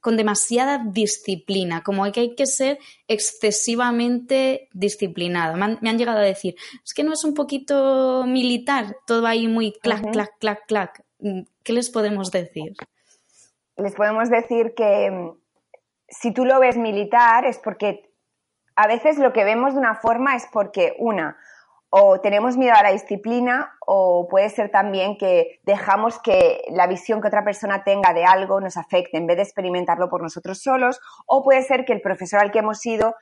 con 0.00 0.16
demasiada 0.16 0.82
disciplina, 0.84 1.84
como 1.84 2.10
que 2.10 2.18
hay 2.18 2.34
que 2.34 2.46
ser 2.46 2.80
excesivamente 3.06 4.68
disciplinado. 4.72 5.56
Me 5.56 5.88
han, 5.88 5.96
llegado 5.96 6.18
a 6.18 6.22
decir, 6.22 6.56
es 6.84 6.92
que 6.92 7.04
no 7.04 7.12
es 7.12 7.22
un 7.22 7.34
poquito 7.34 8.24
militar, 8.26 8.96
todo 9.06 9.28
ahí 9.28 9.46
muy 9.46 9.78
clac, 9.78 10.02
clac, 10.10 10.36
clac, 10.40 10.66
clac. 10.66 11.04
¿Qué 11.62 11.72
les 11.72 11.88
podemos 11.88 12.32
decir? 12.32 12.72
Les 13.76 13.94
podemos 13.94 14.28
decir 14.28 14.74
que 14.74 15.08
mm, 15.08 15.38
si 16.08 16.32
tú 16.32 16.44
lo 16.44 16.58
ves 16.58 16.76
militar 16.76 17.44
es 17.44 17.58
porque 17.58 18.10
a 18.74 18.88
veces 18.88 19.18
lo 19.18 19.32
que 19.32 19.44
vemos 19.44 19.74
de 19.74 19.78
una 19.78 19.94
forma 19.94 20.34
es 20.34 20.48
porque, 20.52 20.96
una, 20.98 21.36
o 21.90 22.20
tenemos 22.20 22.56
miedo 22.56 22.74
a 22.76 22.84
la 22.84 22.92
disciplina 22.92 23.76
o 23.84 24.28
puede 24.30 24.48
ser 24.48 24.70
también 24.70 25.18
que 25.18 25.58
dejamos 25.64 26.20
que 26.20 26.62
la 26.70 26.86
visión 26.86 27.20
que 27.20 27.26
otra 27.26 27.44
persona 27.44 27.82
tenga 27.82 28.14
de 28.14 28.24
algo 28.24 28.60
nos 28.60 28.76
afecte 28.76 29.18
en 29.18 29.26
vez 29.26 29.36
de 29.36 29.42
experimentarlo 29.42 30.08
por 30.08 30.22
nosotros 30.22 30.62
solos 30.62 31.00
o 31.26 31.42
puede 31.42 31.62
ser 31.62 31.84
que 31.84 31.92
el 31.92 32.00
profesor 32.00 32.40
al 32.40 32.52
que 32.52 32.60
hemos 32.60 32.84
ido 32.86 33.16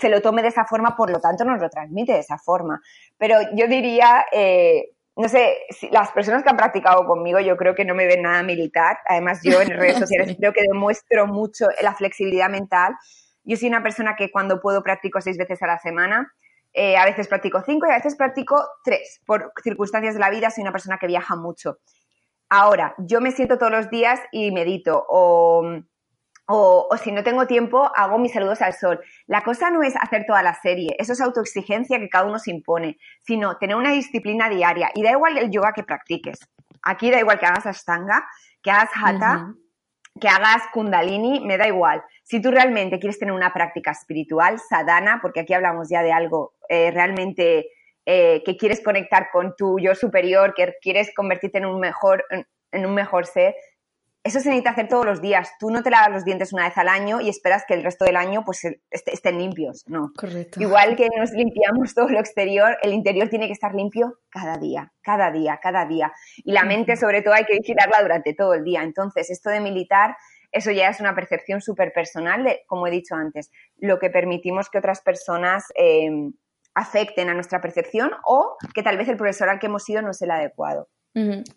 se 0.00 0.08
lo 0.08 0.20
tome 0.20 0.42
de 0.42 0.48
esa 0.48 0.64
forma, 0.64 0.96
por 0.96 1.10
lo 1.10 1.20
tanto 1.20 1.44
nos 1.44 1.60
lo 1.60 1.70
transmite 1.70 2.12
de 2.12 2.18
esa 2.18 2.38
forma. 2.38 2.80
Pero 3.18 3.36
yo 3.54 3.68
diría, 3.68 4.26
eh, 4.32 4.90
no 5.14 5.28
sé, 5.28 5.56
las 5.92 6.10
personas 6.10 6.42
que 6.42 6.50
han 6.50 6.56
practicado 6.56 7.06
conmigo 7.06 7.38
yo 7.38 7.56
creo 7.56 7.76
que 7.76 7.84
no 7.84 7.94
me 7.94 8.06
ven 8.06 8.22
nada 8.22 8.42
militar. 8.42 8.98
Además 9.06 9.40
yo 9.44 9.62
en 9.62 9.70
redes 9.70 9.98
sociales 9.98 10.36
creo 10.36 10.52
que 10.52 10.62
demuestro 10.62 11.28
mucho 11.28 11.66
la 11.80 11.94
flexibilidad 11.94 12.50
mental. 12.50 12.96
Yo 13.44 13.56
soy 13.56 13.68
una 13.68 13.84
persona 13.84 14.16
que 14.16 14.32
cuando 14.32 14.60
puedo 14.60 14.82
practico 14.82 15.20
seis 15.20 15.38
veces 15.38 15.62
a 15.62 15.68
la 15.68 15.78
semana 15.78 16.32
eh, 16.78 16.96
a 16.96 17.04
veces 17.04 17.26
practico 17.26 17.60
cinco 17.66 17.88
y 17.88 17.90
a 17.90 17.96
veces 17.96 18.14
practico 18.14 18.64
tres. 18.84 19.20
Por 19.26 19.52
circunstancias 19.64 20.14
de 20.14 20.20
la 20.20 20.30
vida 20.30 20.50
soy 20.50 20.62
una 20.62 20.70
persona 20.70 20.96
que 20.96 21.08
viaja 21.08 21.34
mucho. 21.34 21.78
Ahora, 22.48 22.94
yo 22.98 23.20
me 23.20 23.32
siento 23.32 23.58
todos 23.58 23.72
los 23.72 23.90
días 23.90 24.20
y 24.30 24.52
medito 24.52 25.04
o, 25.08 25.82
o, 26.46 26.88
si 27.02 27.10
no 27.10 27.24
tengo 27.24 27.48
tiempo 27.48 27.90
hago 27.96 28.18
mis 28.18 28.32
saludos 28.32 28.62
al 28.62 28.74
sol. 28.74 29.00
La 29.26 29.42
cosa 29.42 29.70
no 29.70 29.82
es 29.82 29.96
hacer 29.96 30.24
toda 30.24 30.42
la 30.44 30.54
serie, 30.54 30.94
eso 30.98 31.14
es 31.14 31.20
autoexigencia 31.20 31.98
que 31.98 32.08
cada 32.08 32.26
uno 32.26 32.38
se 32.38 32.52
impone, 32.52 32.96
sino 33.22 33.58
tener 33.58 33.74
una 33.74 33.90
disciplina 33.90 34.48
diaria 34.48 34.90
y 34.94 35.02
da 35.02 35.10
igual 35.10 35.36
el 35.36 35.50
yoga 35.50 35.72
que 35.72 35.82
practiques. 35.82 36.38
Aquí 36.82 37.10
da 37.10 37.18
igual 37.18 37.40
que 37.40 37.46
hagas 37.46 37.66
ashtanga, 37.66 38.24
que 38.62 38.70
hagas 38.70 38.90
hatha, 38.94 39.52
que 40.20 40.28
hagas 40.28 40.62
kundalini, 40.72 41.40
me 41.40 41.58
da 41.58 41.66
igual. 41.66 42.04
Si 42.28 42.42
tú 42.42 42.50
realmente 42.50 42.98
quieres 42.98 43.18
tener 43.18 43.32
una 43.32 43.54
práctica 43.54 43.92
espiritual, 43.92 44.58
sadhana, 44.58 45.18
porque 45.22 45.40
aquí 45.40 45.54
hablamos 45.54 45.88
ya 45.88 46.02
de 46.02 46.12
algo 46.12 46.54
eh, 46.68 46.90
realmente 46.90 47.70
eh, 48.04 48.42
que 48.44 48.56
quieres 48.56 48.82
conectar 48.82 49.28
con 49.32 49.54
tu 49.56 49.78
yo 49.78 49.94
superior, 49.94 50.52
que 50.54 50.74
quieres 50.82 51.10
convertirte 51.14 51.58
en 51.58 51.66
un 51.66 51.80
mejor, 51.80 52.24
en 52.70 52.86
un 52.86 52.94
mejor 52.94 53.24
ser, 53.24 53.54
eso 54.24 54.40
se 54.40 54.50
necesita 54.50 54.70
hacer 54.70 54.88
todos 54.88 55.06
los 55.06 55.22
días. 55.22 55.52
Tú 55.58 55.70
no 55.70 55.82
te 55.82 55.90
lavas 55.90 56.10
los 56.10 56.24
dientes 56.24 56.52
una 56.52 56.68
vez 56.68 56.76
al 56.76 56.88
año 56.88 57.20
y 57.20 57.30
esperas 57.30 57.64
que 57.66 57.74
el 57.74 57.82
resto 57.82 58.04
del 58.04 58.16
año 58.16 58.44
pues 58.44 58.60
estén 58.90 59.38
limpios, 59.38 59.84
¿no? 59.86 60.12
Correcto. 60.14 60.60
Igual 60.60 60.96
que 60.96 61.08
nos 61.16 61.30
limpiamos 61.30 61.94
todo 61.94 62.08
lo 62.08 62.18
exterior, 62.18 62.76
el 62.82 62.92
interior 62.92 63.28
tiene 63.28 63.46
que 63.46 63.54
estar 63.54 63.74
limpio 63.74 64.18
cada 64.28 64.58
día, 64.58 64.92
cada 65.02 65.30
día, 65.30 65.58
cada 65.62 65.86
día. 65.86 66.12
Y 66.36 66.52
la 66.52 66.64
mente, 66.64 66.96
sobre 66.96 67.22
todo, 67.22 67.32
hay 67.32 67.44
que 67.44 67.54
vigilarla 67.54 68.02
durante 68.02 68.34
todo 68.34 68.54
el 68.54 68.64
día. 68.64 68.82
Entonces, 68.82 69.30
esto 69.30 69.50
de 69.50 69.60
militar, 69.60 70.16
eso 70.52 70.70
ya 70.70 70.88
es 70.88 71.00
una 71.00 71.14
percepción 71.14 71.60
súper 71.60 71.92
personal 71.92 72.44
de, 72.44 72.62
como 72.66 72.86
he 72.86 72.90
dicho 72.90 73.14
antes, 73.14 73.50
lo 73.76 73.98
que 73.98 74.10
permitimos 74.10 74.68
que 74.68 74.78
otras 74.78 75.00
personas 75.00 75.64
eh, 75.76 76.10
afecten 76.74 77.28
a 77.28 77.34
nuestra 77.34 77.60
percepción 77.60 78.12
o 78.24 78.56
que 78.74 78.82
tal 78.82 78.96
vez 78.96 79.08
el 79.08 79.16
profesor 79.16 79.48
al 79.48 79.58
que 79.58 79.66
hemos 79.66 79.88
ido 79.88 80.02
no 80.02 80.10
es 80.10 80.22
el 80.22 80.30
adecuado. 80.30 80.88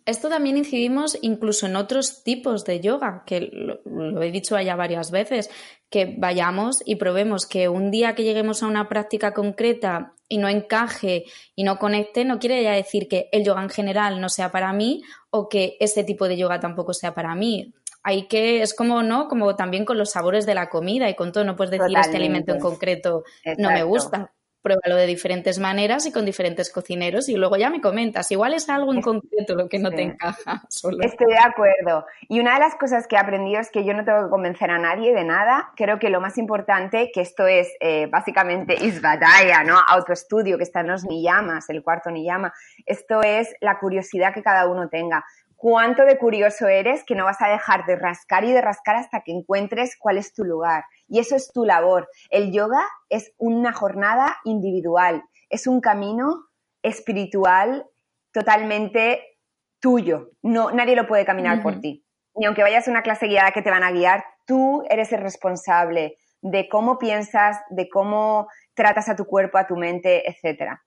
Esto 0.06 0.27
también 0.27 0.58
incidimos 0.58 1.17
incluso 1.21 1.67
en 1.67 1.75
otros 1.75 2.23
tipos 2.23 2.65
de 2.65 2.80
yoga, 2.80 3.23
que 3.27 3.41
lo, 3.51 4.21
he 4.23 4.32
dicho 4.32 4.60
ya 4.60 4.75
varias 4.75 5.12
veces, 5.12 5.51
que 5.89 6.15
vayamos 6.17 6.82
y 6.84 6.95
probemos 6.95 7.45
que 7.45 7.69
un 7.69 7.91
día 7.91 8.15
que 8.15 8.23
lleguemos 8.23 8.63
a 8.63 8.67
una 8.67 8.89
práctica 8.89 9.34
concreta 9.34 10.13
y 10.27 10.39
no 10.39 10.47
encaje 10.47 11.25
y 11.56 11.63
no 11.63 11.77
conecte, 11.77 12.25
no 12.25 12.39
quiere 12.39 12.63
ya 12.63 12.71
decir 12.71 13.08
que 13.08 13.30
el 13.32 13.43
yoga 13.43 13.62
en 13.62 13.69
general 13.69 14.19
no 14.19 14.30
sea 14.30 14.51
para 14.51 14.73
mí 14.73 15.04
o 15.30 15.47
que 15.47 15.77
ese 15.80 16.04
tipo 16.04 16.27
de 16.27 16.38
yoga 16.38 16.60
tampoco 16.60 16.93
sea 16.93 17.13
para 17.13 17.36
mí. 17.36 17.73
Hay 18.03 18.27
que, 18.27 18.61
es 18.61 18.73
como, 18.73 19.03
¿no? 19.03 19.27
Como 19.27 19.55
también 19.55 19.85
con 19.85 19.97
los 19.97 20.11
sabores 20.11 20.45
de 20.45 20.55
la 20.55 20.69
comida 20.69 21.09
y 21.09 21.15
con 21.15 21.31
todo, 21.31 21.43
no 21.43 21.55
puedes 21.55 21.71
decir 21.71 21.97
este 21.97 22.17
alimento 22.17 22.53
en 22.53 22.59
concreto 22.59 23.23
no 23.57 23.69
me 23.69 23.83
gusta 23.83 24.31
pruébalo 24.61 24.95
de 24.95 25.07
diferentes 25.07 25.59
maneras 25.59 26.05
y 26.05 26.11
con 26.11 26.25
diferentes 26.25 26.71
cocineros 26.71 27.29
y 27.29 27.35
luego 27.35 27.57
ya 27.57 27.69
me 27.69 27.81
comentas. 27.81 28.31
Igual 28.31 28.53
es 28.53 28.69
algo 28.69 28.93
en 28.93 29.01
concreto 29.01 29.55
lo 29.55 29.67
que 29.67 29.79
no 29.79 29.91
te 29.91 30.03
encaja. 30.03 30.61
Estoy 30.69 31.27
de 31.27 31.39
acuerdo. 31.39 32.05
Y 32.29 32.39
una 32.39 32.53
de 32.53 32.59
las 32.59 32.75
cosas 32.75 33.07
que 33.07 33.15
he 33.15 33.19
aprendido 33.19 33.59
es 33.59 33.71
que 33.71 33.83
yo 33.83 33.93
no 33.93 34.05
tengo 34.05 34.23
que 34.23 34.29
convencer 34.29 34.69
a 34.69 34.77
nadie 34.77 35.13
de 35.13 35.23
nada. 35.23 35.71
Creo 35.75 35.99
que 35.99 36.09
lo 36.09 36.21
más 36.21 36.37
importante, 36.37 37.11
que 37.13 37.21
esto 37.21 37.47
es 37.47 37.69
eh, 37.79 38.07
básicamente 38.07 38.75
isbadaya, 38.85 39.63
¿no? 39.63 39.79
Autoestudio, 39.87 40.57
que 40.57 40.63
están 40.63 40.87
los 40.87 41.03
niyamas, 41.05 41.69
el 41.69 41.83
cuarto 41.83 42.11
niyama. 42.11 42.53
Esto 42.85 43.21
es 43.23 43.53
la 43.61 43.79
curiosidad 43.79 44.33
que 44.33 44.43
cada 44.43 44.67
uno 44.67 44.89
tenga 44.89 45.25
cuánto 45.62 46.06
de 46.06 46.17
curioso 46.17 46.67
eres 46.67 47.04
que 47.04 47.13
no 47.13 47.26
vas 47.26 47.39
a 47.39 47.47
dejar 47.47 47.86
de 47.86 47.95
rascar 47.95 48.43
y 48.45 48.52
de 48.52 48.62
rascar 48.62 48.95
hasta 48.95 49.21
que 49.21 49.32
encuentres 49.32 49.95
cuál 49.95 50.17
es 50.17 50.34
tu 50.34 50.43
lugar. 50.43 50.86
Y 51.08 51.19
eso 51.19 51.36
es 51.36 51.52
tu 51.54 51.65
labor. 51.65 52.10
El 52.32 52.52
yoga 52.52 52.84
es 53.10 53.36
una 53.38 53.71
jornada 53.71 54.38
individual, 54.43 55.24
es 55.52 55.67
un 55.67 55.80
camino 55.80 56.47
espiritual 56.82 57.86
totalmente 58.34 59.38
tuyo. 59.80 60.32
No, 60.41 60.71
nadie 60.71 60.95
lo 60.95 61.06
puede 61.06 61.26
caminar 61.26 61.62
por 61.62 61.80
ti. 61.80 62.08
Ni 62.34 62.47
aunque 62.47 62.63
vayas 62.63 62.88
a 62.88 62.91
una 62.91 63.04
clase 63.04 63.28
guiada 63.28 63.52
que 63.52 63.62
te 63.62 63.69
van 63.69 63.84
a 63.84 63.91
guiar, 63.91 64.26
tú 64.47 64.84
eres 64.89 65.13
el 65.13 65.21
responsable 65.21 66.17
de 66.41 66.67
cómo 66.69 66.97
piensas, 66.97 67.60
de 67.69 67.88
cómo 67.88 68.47
tratas 68.74 69.10
a 69.10 69.15
tu 69.15 69.26
cuerpo, 69.26 69.60
a 69.60 69.67
tu 69.67 69.76
mente, 69.76 70.28
etc. 70.28 70.80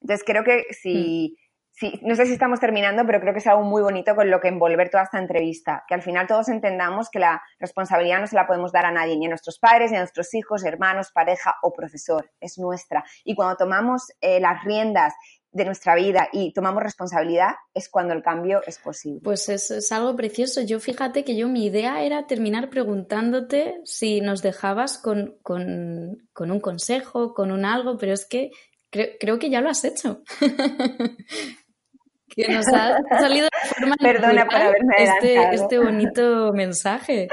Entonces 0.00 0.24
creo 0.26 0.42
que 0.42 0.64
si... 0.72 1.36
Mm 1.40 1.45
sí, 1.76 2.00
no 2.02 2.14
sé 2.16 2.26
si 2.26 2.32
estamos 2.32 2.58
terminando, 2.58 3.04
pero 3.06 3.20
creo 3.20 3.32
que 3.32 3.38
es 3.38 3.46
algo 3.46 3.62
muy 3.62 3.82
bonito 3.82 4.14
con 4.14 4.30
lo 4.30 4.40
que 4.40 4.48
envolver 4.48 4.90
toda 4.90 5.04
esta 5.04 5.18
entrevista, 5.18 5.84
que 5.86 5.94
al 5.94 6.02
final 6.02 6.26
todos 6.26 6.48
entendamos 6.48 7.10
que 7.10 7.18
la 7.18 7.42
responsabilidad 7.58 8.20
no 8.20 8.26
se 8.26 8.36
la 8.36 8.46
podemos 8.46 8.72
dar 8.72 8.86
a 8.86 8.92
nadie, 8.92 9.16
ni 9.16 9.26
a 9.26 9.28
nuestros 9.28 9.58
padres, 9.58 9.90
ni 9.90 9.98
a 9.98 10.00
nuestros 10.00 10.34
hijos, 10.34 10.64
hermanos, 10.64 11.12
pareja 11.12 11.54
o 11.62 11.72
profesor, 11.72 12.30
es 12.40 12.58
nuestra. 12.58 13.04
Y 13.24 13.34
cuando 13.34 13.56
tomamos 13.56 14.08
eh, 14.20 14.40
las 14.40 14.64
riendas 14.64 15.14
de 15.52 15.64
nuestra 15.64 15.94
vida 15.94 16.28
y 16.32 16.52
tomamos 16.52 16.82
responsabilidad, 16.82 17.54
es 17.72 17.88
cuando 17.88 18.12
el 18.12 18.22
cambio 18.22 18.60
es 18.66 18.78
posible. 18.78 19.20
Pues 19.22 19.48
es, 19.48 19.70
es, 19.70 19.90
algo 19.90 20.14
precioso. 20.14 20.60
Yo 20.60 20.80
fíjate 20.80 21.24
que 21.24 21.36
yo 21.36 21.48
mi 21.48 21.64
idea 21.64 22.02
era 22.02 22.26
terminar 22.26 22.68
preguntándote 22.68 23.80
si 23.84 24.20
nos 24.20 24.42
dejabas 24.42 24.98
con, 24.98 25.38
con, 25.42 26.28
con 26.32 26.50
un 26.50 26.60
consejo, 26.60 27.32
con 27.32 27.50
un 27.52 27.64
algo, 27.64 27.96
pero 27.96 28.12
es 28.12 28.26
que 28.26 28.50
creo, 28.90 29.08
creo 29.18 29.38
que 29.38 29.48
ya 29.48 29.62
lo 29.62 29.70
has 29.70 29.84
hecho. 29.84 30.22
que 32.36 32.48
nos 32.48 32.66
ha 32.68 32.98
salido 33.18 33.48
de 33.50 33.68
forma 33.68 33.96
Perdona 34.00 34.44
por 34.44 34.56
haberme 34.56 34.94
este, 34.98 35.54
este 35.54 35.78
bonito 35.78 36.52
mensaje. 36.52 37.28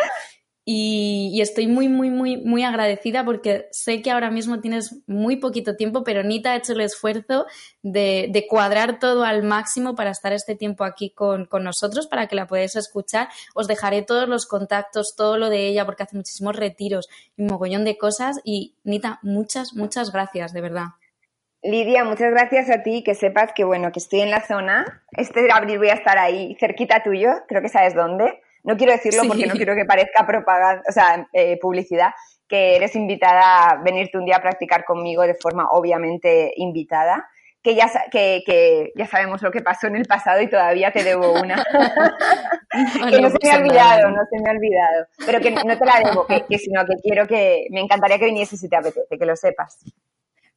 Y, 0.65 1.41
estoy 1.41 1.67
muy, 1.67 1.89
muy, 1.89 2.09
muy, 2.09 2.37
muy 2.37 2.63
agradecida 2.63 3.25
porque 3.25 3.67
sé 3.71 4.01
que 4.01 4.11
ahora 4.11 4.31
mismo 4.31 4.61
tienes 4.61 4.95
muy 5.07 5.35
poquito 5.35 5.75
tiempo, 5.75 6.05
pero 6.05 6.23
Nita 6.23 6.53
ha 6.53 6.55
hecho 6.55 6.71
el 6.71 6.79
esfuerzo 6.79 7.45
de, 7.81 8.45
cuadrar 8.49 8.97
todo 8.97 9.25
al 9.25 9.43
máximo 9.43 9.93
para 9.95 10.11
estar 10.11 10.31
este 10.31 10.55
tiempo 10.55 10.85
aquí 10.85 11.09
con, 11.09 11.47
con, 11.47 11.65
nosotros, 11.65 12.07
para 12.07 12.27
que 12.27 12.37
la 12.37 12.47
podáis 12.47 12.77
escuchar. 12.77 13.27
Os 13.53 13.67
dejaré 13.67 14.03
todos 14.03 14.29
los 14.29 14.45
contactos, 14.45 15.15
todo 15.17 15.37
lo 15.37 15.49
de 15.49 15.67
ella, 15.67 15.85
porque 15.85 16.03
hace 16.03 16.15
muchísimos 16.15 16.55
retiros 16.55 17.09
y 17.35 17.41
un 17.41 17.49
mogollón 17.49 17.83
de 17.83 17.97
cosas. 17.97 18.39
Y 18.45 18.75
Nita, 18.85 19.19
muchas, 19.21 19.73
muchas 19.73 20.13
gracias, 20.13 20.53
de 20.53 20.61
verdad. 20.61 20.85
Lidia, 21.63 22.03
muchas 22.03 22.29
gracias 22.31 22.69
a 22.69 22.83
ti, 22.83 23.03
que 23.03 23.15
sepas 23.15 23.53
que 23.53 23.63
bueno, 23.63 23.93
que 23.93 23.99
estoy 23.99 24.19
en 24.19 24.29
la 24.29 24.41
zona. 24.45 25.01
Este 25.11 25.49
abril 25.49 25.77
voy 25.77 25.89
a 25.89 25.93
estar 25.93 26.17
ahí, 26.17 26.57
cerquita 26.59 27.01
tuyo, 27.03 27.31
creo 27.47 27.61
que 27.61 27.69
sabes 27.69 27.95
dónde. 27.95 28.41
No 28.63 28.75
quiero 28.75 28.91
decirlo 28.91 29.23
porque 29.27 29.45
no 29.45 29.53
quiero 29.53 29.73
que 29.73 29.85
parezca 29.85 30.25
propaganda, 30.25 30.83
o 30.87 30.91
sea, 30.91 31.25
eh, 31.31 31.57
publicidad, 31.61 32.11
que 32.49 32.75
eres 32.75 32.95
invitada 32.95 33.69
a 33.69 33.81
venirte 33.81 34.17
un 34.17 34.25
día 34.25 34.37
a 34.37 34.41
practicar 34.41 34.83
conmigo 34.83 35.21
de 35.23 35.35
forma 35.35 35.69
obviamente 35.71 36.53
invitada. 36.57 37.29
Que 37.61 37.75
ya, 37.75 37.89
que, 38.11 38.43
que 38.45 38.91
ya 38.97 39.07
sabemos 39.07 39.41
lo 39.41 39.49
que 39.49 39.61
pasó 39.61 39.87
en 39.87 39.95
el 39.95 40.05
pasado 40.05 40.41
y 40.41 40.49
todavía 40.49 40.91
te 40.91 41.01
debo 41.01 41.31
una. 41.31 41.55
que 43.09 43.21
no 43.21 43.29
se 43.29 43.37
me 43.41 43.51
ha 43.51 43.57
olvidado, 43.57 44.09
no 44.09 44.21
se 44.29 44.43
me 44.43 44.49
ha 44.49 44.51
olvidado. 44.51 45.07
Pero 45.25 45.39
que 45.39 45.51
no 45.51 45.77
te 45.77 45.85
la 45.85 46.01
debo, 46.03 46.27
que, 46.27 46.43
que 46.43 46.57
sino 46.57 46.85
que 46.85 46.95
quiero 47.01 47.25
que 47.25 47.67
me 47.69 47.79
encantaría 47.79 48.19
que 48.19 48.25
viniese 48.25 48.57
si 48.57 48.67
te 48.67 48.75
apetece, 48.75 49.17
que 49.17 49.25
lo 49.25 49.37
sepas. 49.37 49.79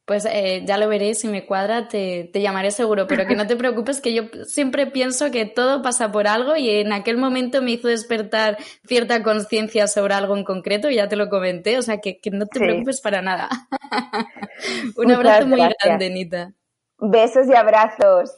Pues 0.07 0.23
eh, 0.23 0.63
ya 0.65 0.77
lo 0.77 0.87
veré, 0.87 1.15
si 1.15 1.27
me 1.27 1.45
cuadra 1.45 1.89
te, 1.89 2.29
te, 2.31 2.39
llamaré 2.39 2.71
seguro, 2.71 3.07
pero 3.07 3.27
que 3.27 3.35
no 3.35 3.45
te 3.45 3.57
preocupes 3.57 3.99
que 3.99 4.13
yo 4.13 4.23
siempre 4.45 4.87
pienso 4.87 5.31
que 5.31 5.45
todo 5.45 5.81
pasa 5.81 6.13
por 6.13 6.27
algo 6.29 6.55
y 6.55 6.69
en 6.69 6.93
aquel 6.93 7.17
momento 7.17 7.61
me 7.61 7.71
hizo 7.71 7.89
despertar 7.89 8.57
cierta 8.85 9.21
conciencia 9.21 9.85
sobre 9.87 10.13
algo 10.13 10.37
en 10.37 10.45
concreto, 10.45 10.89
ya 10.89 11.09
te 11.09 11.17
lo 11.17 11.27
comenté, 11.27 11.77
o 11.77 11.81
sea 11.81 11.97
que, 11.97 12.21
que 12.21 12.31
no 12.31 12.45
te 12.45 12.57
preocupes 12.57 13.01
para 13.01 13.21
nada. 13.21 13.49
Un 14.95 15.11
abrazo 15.11 15.45
muy 15.45 15.59
grande, 15.59 16.09
Nita. 16.09 16.53
Besos 16.99 17.49
y 17.49 17.53
abrazos. 17.53 18.31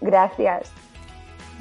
Gracias. 0.00 0.70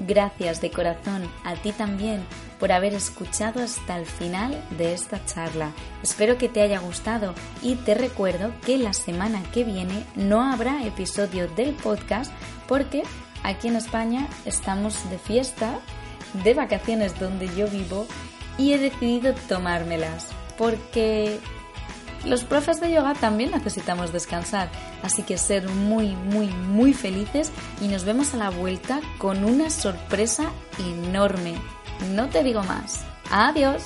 Gracias 0.06 0.62
de 0.62 0.70
corazón 0.70 1.28
a 1.44 1.56
ti 1.56 1.72
también 1.72 2.24
por 2.66 2.72
haber 2.72 2.96
escuchado 2.96 3.62
hasta 3.62 3.96
el 3.96 4.08
final 4.08 4.60
de 4.76 4.96
esta 4.96 5.24
charla. 5.24 5.72
Espero 6.02 6.40
que 6.40 6.50
te 6.50 6.64
haya 6.64 6.80
gustado 6.80 7.36
y 7.62 7.76
te 7.76 7.94
recuerdo 7.94 8.54
que 8.66 8.80
la 8.80 8.94
semana 8.94 9.44
que 9.54 9.64
viene 9.64 10.04
no 10.16 10.42
habrá 10.42 10.84
episodio 10.84 11.48
del 11.48 11.76
podcast 11.76 12.34
porque 12.68 13.04
aquí 13.44 13.68
en 13.68 13.76
España 13.76 14.28
estamos 14.46 15.08
de 15.12 15.20
fiesta, 15.20 15.78
de 16.44 16.56
vacaciones 16.56 17.20
donde 17.20 17.56
yo 17.56 17.68
vivo 17.68 18.08
y 18.58 18.74
he 18.74 18.80
decidido 18.80 19.36
tomármelas 19.48 20.30
porque 20.58 21.40
los 22.26 22.46
profes 22.46 22.82
de 22.82 22.92
yoga 22.92 23.14
también 23.14 23.52
necesitamos 23.52 24.12
descansar, 24.12 24.72
así 25.04 25.22
que 25.22 25.38
ser 25.38 25.70
muy, 25.70 26.16
muy, 26.16 26.48
muy 26.48 26.96
felices 26.96 27.52
y 27.80 27.90
nos 27.90 28.06
vemos 28.06 28.34
a 28.34 28.38
la 28.38 28.50
vuelta 28.50 29.02
con 29.20 29.46
una 29.46 29.70
sorpresa 29.70 30.50
enorme. 30.80 31.54
No 32.14 32.28
te 32.30 32.44
digo 32.44 32.64
más. 32.64 33.04
Adiós. 33.32 33.84